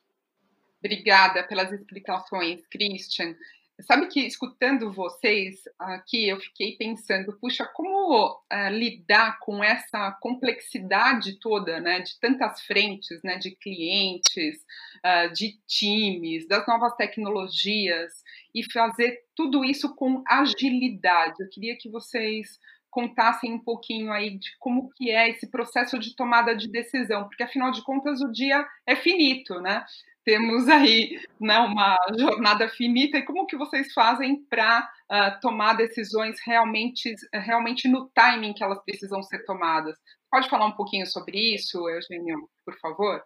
Obrigada 0.78 1.46
pelas 1.46 1.70
explicações, 1.72 2.66
Christian. 2.68 3.36
Sabe 3.82 4.08
que 4.08 4.20
escutando 4.20 4.92
vocês 4.92 5.62
aqui, 5.78 6.28
eu 6.28 6.38
fiquei 6.40 6.76
pensando, 6.76 7.36
puxa, 7.38 7.64
como 7.74 8.30
uh, 8.32 8.68
lidar 8.70 9.38
com 9.40 9.62
essa 9.62 10.10
complexidade 10.20 11.38
toda, 11.38 11.80
né, 11.80 12.00
de 12.00 12.18
tantas 12.18 12.60
frentes, 12.62 13.22
né, 13.22 13.38
de 13.38 13.52
clientes, 13.52 14.64
uh, 15.04 15.32
de 15.32 15.58
times, 15.66 16.46
das 16.48 16.66
novas 16.66 16.94
tecnologias 16.96 18.12
e 18.54 18.62
fazer 18.72 19.24
tudo 19.34 19.64
isso 19.64 19.94
com 19.94 20.22
agilidade. 20.26 21.36
Eu 21.40 21.48
queria 21.48 21.76
que 21.76 21.88
vocês 21.88 22.58
contassem 22.90 23.52
um 23.52 23.58
pouquinho 23.58 24.12
aí 24.12 24.38
de 24.38 24.56
como 24.58 24.90
que 24.90 25.10
é 25.10 25.30
esse 25.30 25.48
processo 25.50 25.98
de 25.98 26.14
tomada 26.14 26.54
de 26.54 26.68
decisão, 26.68 27.24
porque 27.24 27.42
afinal 27.42 27.70
de 27.70 27.82
contas 27.82 28.20
o 28.20 28.30
dia 28.30 28.66
é 28.86 28.96
finito, 28.96 29.60
né? 29.60 29.84
Temos 30.24 30.68
aí 30.68 31.18
né, 31.40 31.58
uma 31.58 31.96
jornada 32.18 32.68
finita 32.68 33.18
e 33.18 33.24
como 33.24 33.46
que 33.46 33.56
vocês 33.56 33.92
fazem 33.92 34.44
para 34.44 34.80
uh, 34.80 35.14
ah, 35.14 35.30
tomar 35.40 35.74
decisões 35.74 36.36
realmente, 36.44 37.14
realmente 37.32 37.88
no 37.88 38.10
timing 38.10 38.52
que 38.52 38.62
elas 38.62 38.82
precisam 38.84 39.22
ser 39.22 39.44
tomadas? 39.44 39.96
Pode 40.30 40.48
falar 40.50 40.66
um 40.66 40.76
pouquinho 40.76 41.06
sobre 41.06 41.54
isso, 41.54 41.88
Eugênio, 41.88 42.48
por 42.64 42.78
favor? 42.78 43.22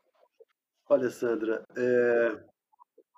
Olha, 0.88 1.10
Sandra, 1.10 1.64
é, 1.76 2.44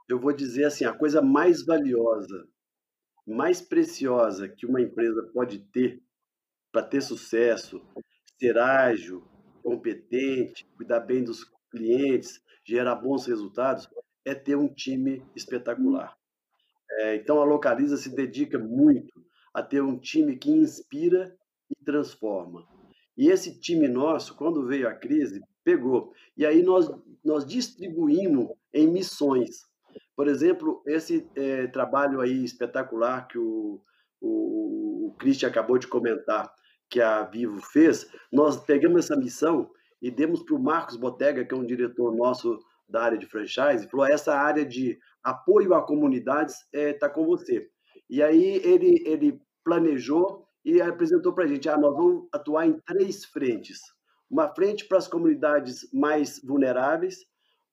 eu 0.08 0.18
vou 0.18 0.32
dizer 0.32 0.64
assim, 0.64 0.84
a 0.84 0.92
coisa 0.92 1.20
mais 1.20 1.64
valiosa, 1.64 2.48
mais 3.26 3.60
preciosa 3.60 4.48
que 4.48 4.64
uma 4.64 4.80
empresa 4.80 5.22
pode 5.34 5.58
ter 5.58 6.00
para 6.76 6.84
ter 6.84 7.00
sucesso, 7.00 7.80
ser 8.38 8.58
ágil, 8.58 9.24
competente, 9.62 10.66
cuidar 10.76 11.00
bem 11.00 11.24
dos 11.24 11.42
clientes, 11.70 12.38
gerar 12.66 12.96
bons 12.96 13.24
resultados, 13.24 13.88
é 14.26 14.34
ter 14.34 14.56
um 14.56 14.68
time 14.68 15.24
espetacular. 15.34 16.14
É, 16.90 17.16
então, 17.16 17.40
a 17.40 17.46
Localiza 17.46 17.96
se 17.96 18.14
dedica 18.14 18.58
muito 18.58 19.24
a 19.54 19.62
ter 19.62 19.80
um 19.80 19.98
time 19.98 20.36
que 20.36 20.50
inspira 20.50 21.34
e 21.70 21.82
transforma. 21.82 22.62
E 23.16 23.30
esse 23.30 23.58
time 23.58 23.88
nosso, 23.88 24.36
quando 24.36 24.66
veio 24.66 24.86
a 24.86 24.92
crise, 24.92 25.40
pegou. 25.64 26.12
E 26.36 26.44
aí 26.44 26.62
nós, 26.62 26.90
nós 27.24 27.46
distribuímos 27.46 28.50
em 28.74 28.86
missões. 28.86 29.62
Por 30.14 30.28
exemplo, 30.28 30.82
esse 30.86 31.26
é, 31.36 31.68
trabalho 31.68 32.20
aí 32.20 32.44
espetacular 32.44 33.26
que 33.28 33.38
o, 33.38 33.80
o, 34.20 35.06
o 35.06 35.14
Christian 35.18 35.48
acabou 35.48 35.78
de 35.78 35.86
comentar, 35.86 36.54
que 36.88 37.00
a 37.00 37.22
Vivo 37.24 37.60
fez, 37.60 38.10
nós 38.32 38.56
pegamos 38.64 39.04
essa 39.04 39.16
missão 39.16 39.70
e 40.00 40.10
demos 40.10 40.42
para 40.42 40.54
o 40.54 40.62
Marcos 40.62 40.96
Botega, 40.96 41.44
que 41.44 41.54
é 41.54 41.56
um 41.56 41.66
diretor 41.66 42.14
nosso 42.14 42.58
da 42.88 43.02
área 43.02 43.18
de 43.18 43.26
franchise, 43.26 43.88
falou: 43.88 44.06
essa 44.06 44.34
área 44.34 44.64
de 44.64 44.98
apoio 45.22 45.74
a 45.74 45.82
comunidades 45.82 46.54
está 46.72 46.78
é, 46.78 46.92
tá 46.92 47.08
com 47.08 47.24
você. 47.24 47.68
E 48.08 48.22
aí 48.22 48.60
ele, 48.64 49.02
ele 49.04 49.40
planejou 49.64 50.46
e 50.64 50.80
apresentou 50.80 51.32
para 51.32 51.44
a 51.44 51.46
gente: 51.46 51.68
ah, 51.68 51.76
nós 51.76 51.96
vamos 51.96 52.28
atuar 52.32 52.66
em 52.66 52.78
três 52.80 53.24
frentes. 53.24 53.80
Uma 54.30 54.48
frente 54.48 54.84
para 54.86 54.98
as 54.98 55.08
comunidades 55.08 55.88
mais 55.92 56.40
vulneráveis, 56.42 57.18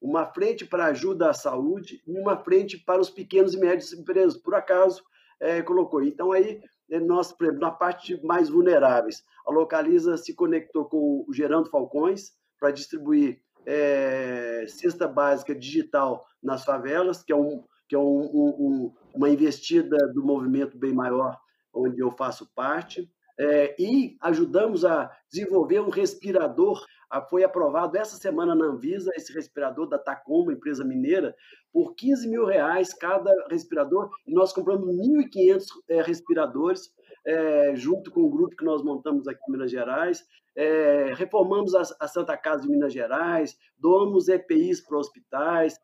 uma 0.02 0.26
frente 0.26 0.66
para 0.66 0.86
ajuda 0.86 1.30
à 1.30 1.34
saúde 1.34 2.02
e 2.06 2.20
uma 2.20 2.38
frente 2.38 2.78
para 2.78 3.02
os 3.02 3.10
pequenos 3.10 3.54
e 3.54 3.60
médios 3.60 3.94
empresas. 3.94 4.38
Por 4.38 4.54
acaso, 4.54 5.04
é, 5.40 5.62
colocou. 5.62 6.04
Então, 6.04 6.32
aí 6.32 6.62
nós, 7.00 7.36
na 7.60 7.72
parte 7.72 8.20
mais 8.26 8.50
vulneráveis, 8.50 9.24
a 9.46 9.52
Localiza 9.52 10.18
se 10.18 10.34
conectou 10.34 10.86
com 10.86 11.26
o 11.28 11.34
Gerando 11.34 11.70
Falcões 11.70 12.32
para 12.60 12.72
distribuir 12.72 13.42
é, 13.66 14.66
cesta 14.68 15.08
básica 15.08 15.56
digital 15.56 16.26
nas 16.42 16.64
favelas, 16.64 17.24
que 17.24 17.32
é, 17.32 17.36
um, 17.36 17.64
que 17.88 17.96
é 17.96 18.00
um, 18.00 18.22
um, 18.24 18.94
uma 19.14 19.30
investida 19.30 19.98
do 20.14 20.24
movimento 20.24 20.78
bem 20.78 20.94
maior, 20.94 21.38
onde 21.74 22.00
eu 22.00 22.12
faço 22.12 22.50
parte. 22.54 23.10
É, 23.40 23.76
e 23.80 24.16
ajudamos 24.22 24.86
a 24.86 25.12
desenvolver 25.32 25.80
um 25.80 25.90
respirador. 25.90 26.84
Foi 27.30 27.44
aprovado 27.44 27.98
essa 27.98 28.16
semana 28.16 28.56
na 28.56 28.66
Anvisa 28.66 29.12
esse 29.16 29.32
respirador 29.34 29.88
da 29.88 30.00
Tacoma, 30.00 30.54
empresa 30.54 30.84
mineira, 30.84 31.36
por 31.72 31.94
15 31.96 32.28
mil 32.28 32.46
reais 32.46 32.94
cada 32.94 33.32
respirador. 33.50 34.10
E 34.26 34.34
nós 34.34 34.54
compramos 34.54 34.88
1.500 34.88 35.66
é, 35.90 36.02
respiradores, 36.02 36.92
é, 37.26 37.76
junto 37.76 38.12
com 38.12 38.22
o 38.22 38.30
grupo 38.30 38.56
que 38.56 38.66
nós 38.66 38.84
montamos 38.84 39.28
aqui 39.28 39.42
em 39.48 39.52
Minas 39.52 39.72
Gerais. 39.72 40.24
É, 40.56 41.14
reformamos 41.16 41.74
a, 41.74 41.82
a 42.00 42.08
Santa 42.08 42.38
Casa 42.38 42.62
de 42.62 42.70
Minas 42.70 42.94
Gerais, 42.94 43.58
doamos 43.78 44.28
EPIs 44.28 44.82
para 44.82 44.98
hospitais, 44.98 45.80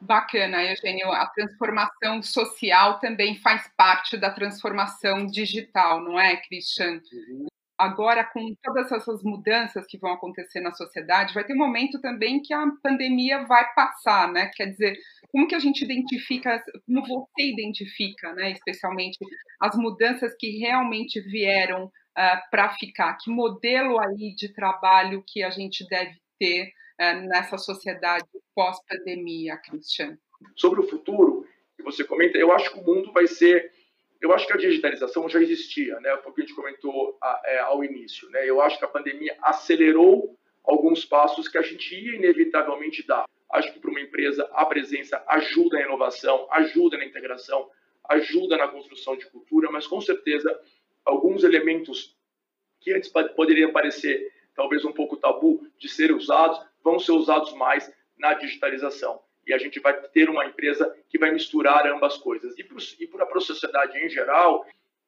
Bacana, 0.00 0.62
Eugênio. 0.62 1.10
A 1.12 1.26
transformação 1.26 2.22
social 2.22 2.98
também 2.98 3.36
faz 3.36 3.70
parte 3.76 4.16
da 4.16 4.30
transformação 4.30 5.26
digital, 5.26 6.02
não 6.02 6.18
é, 6.18 6.36
Christian? 6.36 7.00
Uhum. 7.12 7.46
Agora, 7.80 8.24
com 8.24 8.54
todas 8.62 8.92
essas 8.92 9.22
mudanças 9.22 9.86
que 9.86 9.98
vão 9.98 10.12
acontecer 10.12 10.60
na 10.60 10.72
sociedade, 10.72 11.32
vai 11.32 11.44
ter 11.44 11.54
um 11.54 11.58
momento 11.58 11.98
também 11.98 12.42
que 12.42 12.52
a 12.52 12.66
pandemia 12.82 13.46
vai 13.46 13.72
passar, 13.72 14.30
né? 14.30 14.50
Quer 14.54 14.66
dizer, 14.66 14.98
como 15.32 15.48
que 15.48 15.54
a 15.54 15.58
gente 15.58 15.82
identifica, 15.82 16.62
como 16.84 17.06
você 17.06 17.50
identifica, 17.50 18.34
né, 18.34 18.50
especialmente 18.50 19.16
as 19.58 19.74
mudanças 19.76 20.34
que 20.38 20.58
realmente 20.58 21.22
vieram 21.22 21.86
uh, 21.86 21.90
ah, 22.16 22.42
para 22.50 22.68
ficar? 22.74 23.16
Que 23.16 23.30
modelo 23.30 23.98
aí 23.98 24.34
de 24.34 24.52
trabalho 24.52 25.24
que 25.26 25.42
a 25.42 25.48
gente 25.48 25.86
deve 25.88 26.18
ter 26.38 26.72
nessa 27.00 27.56
sociedade 27.56 28.26
pós-pandemia, 28.54 29.56
Christian? 29.56 30.18
Sobre 30.54 30.80
o 30.80 30.88
futuro, 30.88 31.46
que 31.76 31.82
você 31.82 32.04
comenta, 32.04 32.36
eu 32.36 32.52
acho 32.52 32.70
que 32.70 32.78
o 32.78 32.84
mundo 32.84 33.12
vai 33.12 33.26
ser. 33.26 33.72
Eu 34.20 34.34
acho 34.34 34.46
que 34.46 34.52
a 34.52 34.58
digitalização 34.58 35.28
já 35.28 35.40
existia, 35.40 35.98
né? 36.00 36.14
Foi 36.18 36.30
o 36.30 36.34
que 36.34 36.42
a 36.42 36.44
gente 36.44 36.54
comentou 36.54 37.18
é, 37.46 37.58
ao 37.60 37.82
início, 37.82 38.28
né? 38.30 38.48
Eu 38.48 38.60
acho 38.60 38.78
que 38.78 38.84
a 38.84 38.88
pandemia 38.88 39.36
acelerou 39.42 40.38
alguns 40.62 41.04
passos 41.06 41.48
que 41.48 41.56
a 41.56 41.62
gente 41.62 41.94
ia 41.94 42.16
inevitavelmente 42.16 43.06
dar. 43.06 43.24
Acho 43.50 43.72
que 43.72 43.80
para 43.80 43.90
uma 43.90 44.00
empresa 44.00 44.48
a 44.52 44.66
presença 44.66 45.24
ajuda 45.26 45.78
na 45.78 45.84
inovação, 45.84 46.46
ajuda 46.50 46.98
na 46.98 47.04
integração, 47.06 47.70
ajuda 48.10 48.58
na 48.58 48.68
construção 48.68 49.16
de 49.16 49.26
cultura, 49.26 49.70
mas 49.70 49.86
com 49.86 50.00
certeza 50.00 50.58
alguns 51.04 51.42
elementos 51.42 52.14
que 52.80 52.92
antes 52.92 53.08
poderiam 53.08 53.72
parecer 53.72 54.29
talvez 54.54 54.84
um 54.84 54.92
pouco 54.92 55.16
tabu 55.16 55.66
de 55.78 55.88
serem 55.88 56.16
usados, 56.16 56.60
vão 56.82 56.98
ser 56.98 57.12
usados 57.12 57.52
mais 57.54 57.92
na 58.18 58.34
digitalização. 58.34 59.20
E 59.46 59.52
a 59.52 59.58
gente 59.58 59.80
vai 59.80 59.98
ter 60.08 60.28
uma 60.28 60.44
empresa 60.44 60.94
que 61.08 61.18
vai 61.18 61.30
misturar 61.32 61.86
ambas 61.86 62.16
coisas. 62.18 62.54
E 62.58 63.06
para 63.06 63.24
a 63.24 63.40
sociedade 63.40 63.98
em 63.98 64.08
geral, 64.08 64.64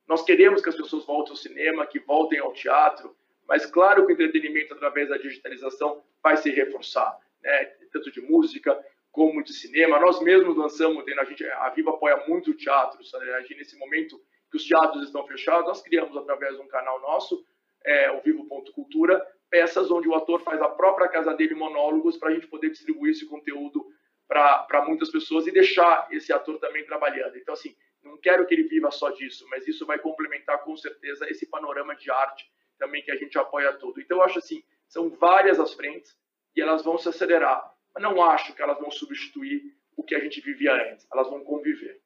nós 0.08 0.22
queremos 0.22 0.62
que 0.62 0.68
as 0.68 0.74
pessoas 0.74 1.04
voltem 1.04 1.32
ao 1.32 1.36
cinema, 1.36 1.86
que 1.86 2.00
voltem 2.00 2.38
ao 2.38 2.52
teatro, 2.52 3.14
mas 3.46 3.66
claro 3.66 4.06
que 4.06 4.12
o 4.12 4.14
entretenimento 4.14 4.74
através 4.74 5.08
da 5.08 5.16
digitalização 5.16 6.02
vai 6.22 6.36
se 6.36 6.50
reforçar, 6.50 7.18
né? 7.42 7.64
tanto 7.92 8.10
de 8.10 8.20
música 8.20 8.78
como 9.10 9.42
de 9.44 9.52
cinema. 9.52 10.00
Nós 10.00 10.20
mesmos 10.22 10.56
lançamos, 10.56 11.04
a, 11.06 11.24
gente, 11.24 11.44
a 11.44 11.68
Viva 11.70 11.90
apoia 11.90 12.24
muito 12.26 12.50
o 12.50 12.54
teatro, 12.54 13.04
sabe? 13.04 13.26
nesse 13.54 13.76
momento 13.78 14.20
que 14.50 14.56
os 14.56 14.64
teatros 14.64 15.04
estão 15.04 15.26
fechados, 15.26 15.66
nós 15.66 15.82
criamos 15.82 16.16
através 16.16 16.56
de 16.56 16.62
um 16.62 16.68
canal 16.68 17.00
nosso, 17.00 17.44
é, 17.84 18.10
o 18.12 18.20
Vivo.cultura, 18.20 19.24
peças 19.50 19.90
onde 19.90 20.08
o 20.08 20.14
ator 20.14 20.40
faz 20.40 20.60
a 20.60 20.68
própria 20.68 21.08
casa 21.08 21.34
dele 21.34 21.54
monólogos 21.54 22.16
para 22.16 22.30
a 22.30 22.32
gente 22.32 22.46
poder 22.46 22.70
distribuir 22.70 23.12
esse 23.12 23.26
conteúdo 23.26 23.84
para 24.28 24.84
muitas 24.86 25.10
pessoas 25.10 25.46
e 25.46 25.52
deixar 25.52 26.08
esse 26.10 26.32
ator 26.32 26.58
também 26.58 26.84
trabalhando. 26.86 27.36
Então, 27.36 27.52
assim, 27.52 27.76
não 28.02 28.16
quero 28.16 28.46
que 28.46 28.54
ele 28.54 28.64
viva 28.64 28.90
só 28.90 29.10
disso, 29.10 29.46
mas 29.50 29.68
isso 29.68 29.86
vai 29.86 29.98
complementar 29.98 30.62
com 30.64 30.76
certeza 30.76 31.30
esse 31.30 31.46
panorama 31.46 31.94
de 31.94 32.10
arte 32.10 32.50
também 32.78 33.02
que 33.02 33.12
a 33.12 33.16
gente 33.16 33.38
apoia 33.38 33.72
tudo. 33.74 34.00
Então, 34.00 34.18
eu 34.18 34.24
acho 34.24 34.38
assim, 34.38 34.62
são 34.88 35.10
várias 35.10 35.60
as 35.60 35.72
frentes 35.74 36.16
e 36.56 36.60
elas 36.60 36.82
vão 36.82 36.98
se 36.98 37.08
acelerar. 37.08 37.72
Mas 37.94 38.02
não 38.02 38.22
acho 38.22 38.54
que 38.54 38.62
elas 38.62 38.78
vão 38.78 38.90
substituir 38.90 39.62
o 39.96 40.02
que 40.02 40.14
a 40.14 40.18
gente 40.18 40.40
vivia 40.40 40.72
antes. 40.90 41.06
Elas 41.12 41.28
vão 41.28 41.44
conviver. 41.44 42.01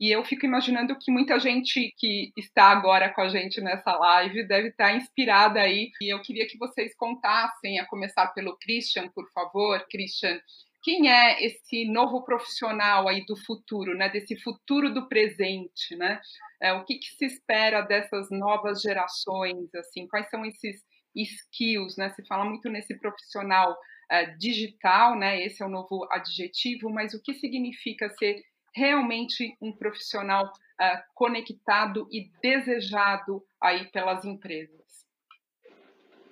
E 0.00 0.10
eu 0.10 0.24
fico 0.24 0.46
imaginando 0.46 0.96
que 0.98 1.12
muita 1.12 1.38
gente 1.38 1.92
que 1.98 2.32
está 2.36 2.66
agora 2.66 3.12
com 3.12 3.20
a 3.20 3.28
gente 3.28 3.60
nessa 3.60 3.92
live 3.96 4.46
deve 4.46 4.68
estar 4.68 4.96
inspirada 4.96 5.60
aí. 5.60 5.90
E 6.00 6.12
eu 6.12 6.22
queria 6.22 6.46
que 6.46 6.56
vocês 6.56 6.94
contassem, 6.96 7.78
a 7.78 7.86
começar 7.86 8.28
pelo 8.28 8.56
Christian, 8.56 9.08
por 9.08 9.30
favor. 9.32 9.86
Christian, 9.90 10.40
quem 10.82 11.10
é 11.10 11.44
esse 11.44 11.84
novo 11.84 12.24
profissional 12.24 13.08
aí 13.08 13.24
do 13.26 13.36
futuro, 13.36 13.94
né? 13.94 14.08
Desse 14.08 14.40
futuro 14.40 14.92
do 14.92 15.08
presente, 15.08 15.94
né? 15.96 16.20
É, 16.62 16.72
o 16.72 16.84
que, 16.84 16.98
que, 16.98 17.06
se 17.06 17.26
espera 17.26 17.82
dessas 17.82 18.30
novas 18.30 18.80
gerações, 18.80 19.74
assim? 19.74 20.06
Quais 20.08 20.28
são 20.30 20.44
esses 20.46 20.82
skills, 21.14 21.96
né? 21.96 22.10
Se 22.10 22.26
fala 22.26 22.44
muito 22.44 22.70
nesse 22.70 22.98
profissional 22.98 23.72
uh, 23.72 24.38
digital, 24.38 25.18
né? 25.18 25.44
Esse 25.44 25.62
é 25.62 25.66
o 25.66 25.70
novo 25.70 26.08
adjetivo, 26.10 26.88
mas 26.88 27.12
o 27.12 27.22
que 27.22 27.34
significa 27.34 28.08
ser 28.18 28.42
realmente 28.74 29.56
um 29.60 29.72
profissional 29.72 30.46
uh, 30.46 31.02
conectado 31.14 32.08
e 32.10 32.30
desejado 32.42 33.44
aí 33.60 33.90
pelas 33.90 34.24
empresas? 34.24 34.80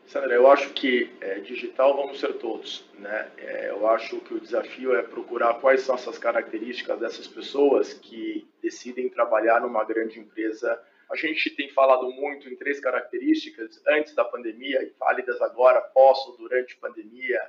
Sandra, 0.09 0.35
eu 0.35 0.51
acho 0.51 0.73
que 0.73 1.11
é, 1.21 1.39
digital 1.41 1.95
vamos 1.95 2.19
ser 2.19 2.33
todos, 2.39 2.83
né? 2.95 3.31
É, 3.37 3.69
eu 3.69 3.87
acho 3.89 4.19
que 4.21 4.33
o 4.33 4.41
desafio 4.41 4.97
é 4.97 5.03
procurar 5.03 5.61
quais 5.61 5.83
são 5.83 5.97
essas 5.97 6.17
características 6.17 6.99
dessas 6.99 7.27
pessoas 7.27 7.93
que 7.93 8.49
decidem 8.63 9.11
trabalhar 9.11 9.61
numa 9.61 9.85
grande 9.85 10.19
empresa. 10.19 10.83
A 11.13 11.17
gente 11.17 11.51
tem 11.51 11.69
falado 11.69 12.11
muito 12.11 12.49
em 12.49 12.57
três 12.57 12.81
características 12.81 13.83
antes 13.87 14.15
da 14.15 14.25
pandemia 14.25 14.83
e 14.83 14.95
válidas 14.99 15.43
agora, 15.43 15.83
pós 15.83 16.19
durante 16.39 16.75
a 16.75 16.89
pandemia, 16.89 17.41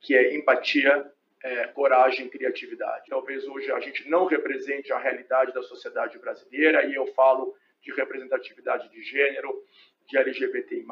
que 0.00 0.14
é 0.14 0.36
empatia, 0.36 1.12
é, 1.42 1.66
coragem 1.68 2.26
e 2.26 2.30
criatividade. 2.30 3.06
Talvez 3.08 3.46
hoje 3.46 3.70
a 3.70 3.80
gente 3.80 4.08
não 4.08 4.26
represente 4.26 4.92
a 4.92 4.98
realidade 4.98 5.52
da 5.52 5.62
sociedade 5.62 6.18
brasileira, 6.18 6.84
e 6.86 6.94
eu 6.94 7.06
falo 7.14 7.54
de 7.82 7.92
representatividade 7.92 8.88
de 8.90 9.02
gênero, 9.02 9.62
de 10.06 10.18
LGBTI, 10.18 10.84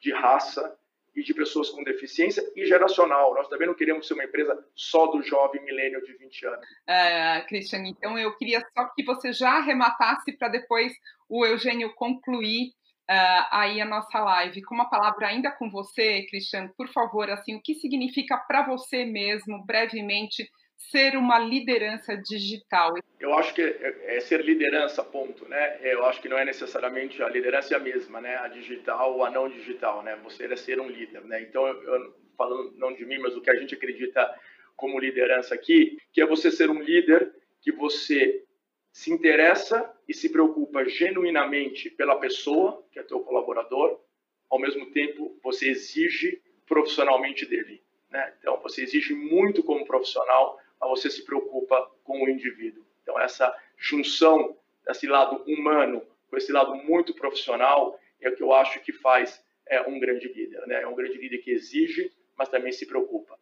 de 0.00 0.12
raça 0.12 0.76
e 1.14 1.22
de 1.22 1.32
pessoas 1.32 1.70
com 1.70 1.82
deficiência 1.82 2.42
e 2.54 2.66
geracional. 2.66 3.34
Nós 3.34 3.48
também 3.48 3.66
não 3.66 3.74
queremos 3.74 4.06
ser 4.06 4.14
uma 4.14 4.24
empresa 4.24 4.62
só 4.74 5.06
do 5.06 5.22
jovem 5.22 5.64
milênio 5.64 6.04
de 6.04 6.12
20 6.12 6.46
anos. 6.46 6.66
É, 6.86 7.46
então 7.86 8.18
eu 8.18 8.36
queria 8.36 8.60
só 8.60 8.84
que 8.94 9.02
você 9.02 9.32
já 9.32 9.52
arrematasse 9.52 10.36
para 10.36 10.48
depois 10.48 10.92
o 11.28 11.44
Eugênio 11.44 11.94
concluir 11.94 12.72
uh, 13.10 13.46
aí 13.50 13.80
a 13.80 13.84
nossa 13.84 14.18
live 14.18 14.62
com 14.62 14.74
uma 14.74 14.90
palavra 14.90 15.28
ainda 15.28 15.50
com 15.50 15.70
você, 15.70 16.26
Cristiano, 16.28 16.72
por 16.76 16.88
favor, 16.88 17.30
assim, 17.30 17.54
o 17.54 17.62
que 17.62 17.74
significa 17.74 18.36
para 18.36 18.66
você 18.66 19.04
mesmo, 19.04 19.64
brevemente, 19.64 20.48
ser 20.76 21.16
uma 21.16 21.38
liderança 21.38 22.16
digital? 22.16 22.94
Eu 23.18 23.34
acho 23.34 23.54
que 23.54 23.62
é, 23.62 24.16
é, 24.16 24.20
ser 24.20 24.44
liderança, 24.44 25.02
ponto, 25.02 25.48
né? 25.48 25.78
Eu 25.82 26.04
acho 26.04 26.20
que 26.20 26.28
não 26.28 26.38
é 26.38 26.44
necessariamente 26.44 27.22
a 27.22 27.28
liderança 27.28 27.74
é 27.74 27.76
a 27.76 27.80
mesma, 27.80 28.20
né? 28.20 28.36
A 28.36 28.48
digital 28.48 29.14
ou 29.14 29.24
a 29.24 29.30
não 29.30 29.48
digital, 29.48 30.02
né? 30.02 30.16
Você 30.22 30.44
é 30.44 30.56
ser 30.56 30.80
um 30.80 30.88
líder, 30.88 31.24
né? 31.24 31.40
Então, 31.42 31.66
eu, 31.66 31.82
eu, 31.82 32.14
falando 32.36 32.76
não 32.76 32.92
de 32.92 33.04
mim, 33.06 33.18
mas 33.18 33.34
o 33.34 33.40
que 33.40 33.50
a 33.50 33.56
gente 33.56 33.74
acredita 33.74 34.30
como 34.76 35.00
liderança 35.00 35.54
aqui, 35.54 35.96
que 36.12 36.20
é 36.20 36.26
você 36.26 36.50
ser 36.50 36.70
um 36.70 36.82
líder 36.82 37.32
que 37.62 37.72
você 37.72 38.44
se 38.92 39.10
interessa 39.10 39.90
e 40.08 40.14
se 40.14 40.28
preocupa 40.28 40.84
genuinamente 40.84 41.90
pela 41.90 42.18
pessoa, 42.18 42.84
que 42.92 42.98
é 42.98 43.02
teu 43.02 43.20
colaborador, 43.20 44.00
ao 44.48 44.58
mesmo 44.58 44.90
tempo 44.92 45.38
você 45.42 45.68
exige 45.68 46.40
profissionalmente 46.66 47.44
dele. 47.46 47.82
Né? 48.10 48.34
Então, 48.38 48.60
você 48.62 48.82
exige 48.82 49.14
muito 49.14 49.62
como 49.62 49.86
profissional, 49.86 50.58
mas 50.80 50.90
você 50.90 51.10
se 51.10 51.24
preocupa 51.24 51.90
com 52.04 52.24
o 52.24 52.28
indivíduo. 52.28 52.84
Então, 53.02 53.18
essa 53.20 53.54
junção 53.76 54.56
desse 54.86 55.06
lado 55.06 55.42
humano 55.46 56.02
com 56.28 56.36
esse 56.36 56.52
lado 56.52 56.74
muito 56.74 57.14
profissional 57.14 57.98
é 58.20 58.28
o 58.28 58.36
que 58.36 58.42
eu 58.42 58.52
acho 58.52 58.80
que 58.80 58.92
faz 58.92 59.42
é, 59.68 59.80
um 59.82 59.98
grande 59.98 60.28
líder. 60.28 60.66
Né? 60.66 60.82
É 60.82 60.86
um 60.86 60.94
grande 60.94 61.18
líder 61.18 61.38
que 61.38 61.50
exige, 61.50 62.12
mas 62.36 62.48
também 62.48 62.72
se 62.72 62.86
preocupa. 62.86 63.38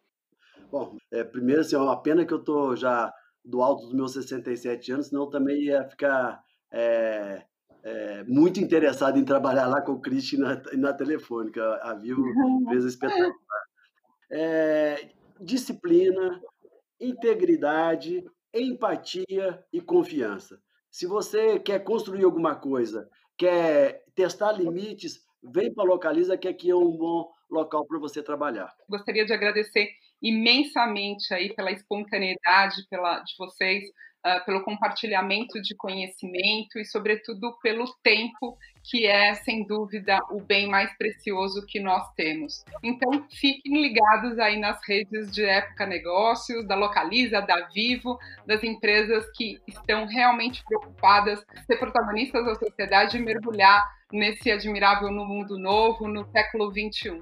Bom, 0.71 0.97
é, 1.11 1.23
primeiro, 1.23 1.61
assim, 1.61 1.75
é 1.75 1.79
uma 1.79 2.01
pena 2.01 2.25
que 2.25 2.33
eu 2.33 2.39
estou 2.39 2.75
já 2.75 3.13
do 3.43 3.61
alto 3.61 3.83
dos 3.83 3.93
meus 3.93 4.13
67 4.13 4.91
anos, 4.91 5.07
senão 5.07 5.23
eu 5.23 5.29
também 5.29 5.63
ia 5.65 5.83
ficar 5.83 6.43
é, 6.71 7.43
é, 7.83 8.23
muito 8.23 8.59
interessado 8.59 9.17
em 9.17 9.25
trabalhar 9.25 9.67
lá 9.67 9.81
com 9.81 9.93
o 9.93 10.01
Christian 10.01 10.39
na, 10.39 10.61
na 10.73 10.93
Telefônica. 10.93 11.61
A 11.83 11.93
Vivo 11.93 12.23
fez 12.69 12.85
espetacular. 12.85 13.33
É, 14.31 15.09
disciplina, 15.39 16.41
integridade, 16.99 18.23
empatia 18.53 19.63
e 19.71 19.81
confiança. 19.81 20.59
Se 20.89 21.05
você 21.05 21.59
quer 21.59 21.83
construir 21.83 22.23
alguma 22.23 22.55
coisa, 22.55 23.09
quer 23.37 24.03
testar 24.15 24.53
limites, 24.53 25.19
vem 25.43 25.73
para 25.73 25.83
Localiza, 25.83 26.37
que 26.37 26.47
aqui 26.47 26.69
é 26.69 26.75
um 26.75 26.91
bom 26.91 27.29
local 27.49 27.85
para 27.85 27.99
você 27.99 28.23
trabalhar. 28.23 28.73
Gostaria 28.89 29.25
de 29.25 29.33
agradecer 29.33 29.89
imensamente 30.21 31.33
aí 31.33 31.53
pela 31.53 31.71
espontaneidade 31.71 32.87
pela, 32.89 33.19
de 33.19 33.33
vocês, 33.37 33.83
pelo 34.45 34.63
compartilhamento 34.63 35.61
de 35.61 35.75
conhecimento 35.75 36.79
e, 36.79 36.85
sobretudo, 36.85 37.57
pelo 37.61 37.85
tempo, 38.01 38.57
que 38.83 39.05
é, 39.05 39.35
sem 39.35 39.65
dúvida, 39.65 40.19
o 40.31 40.41
bem 40.41 40.67
mais 40.67 40.95
precioso 40.97 41.65
que 41.67 41.79
nós 41.79 42.11
temos. 42.13 42.63
Então, 42.83 43.25
fiquem 43.29 43.81
ligados 43.81 44.39
aí 44.39 44.57
nas 44.57 44.79
redes 44.87 45.31
de 45.31 45.43
Época 45.43 45.85
Negócios, 45.85 46.67
da 46.67 46.75
Localiza, 46.75 47.41
da 47.41 47.67
Vivo, 47.67 48.17
das 48.47 48.63
empresas 48.63 49.25
que 49.35 49.59
estão 49.67 50.05
realmente 50.05 50.63
preocupadas 50.63 51.45
em 51.55 51.63
ser 51.63 51.77
protagonistas 51.77 52.45
da 52.45 52.55
sociedade 52.55 53.17
e 53.17 53.21
mergulhar 53.21 53.83
nesse 54.11 54.51
admirável 54.51 55.11
no 55.11 55.25
mundo 55.25 55.57
novo, 55.59 56.07
no 56.07 56.25
século 56.31 56.71
XXI. 56.71 57.21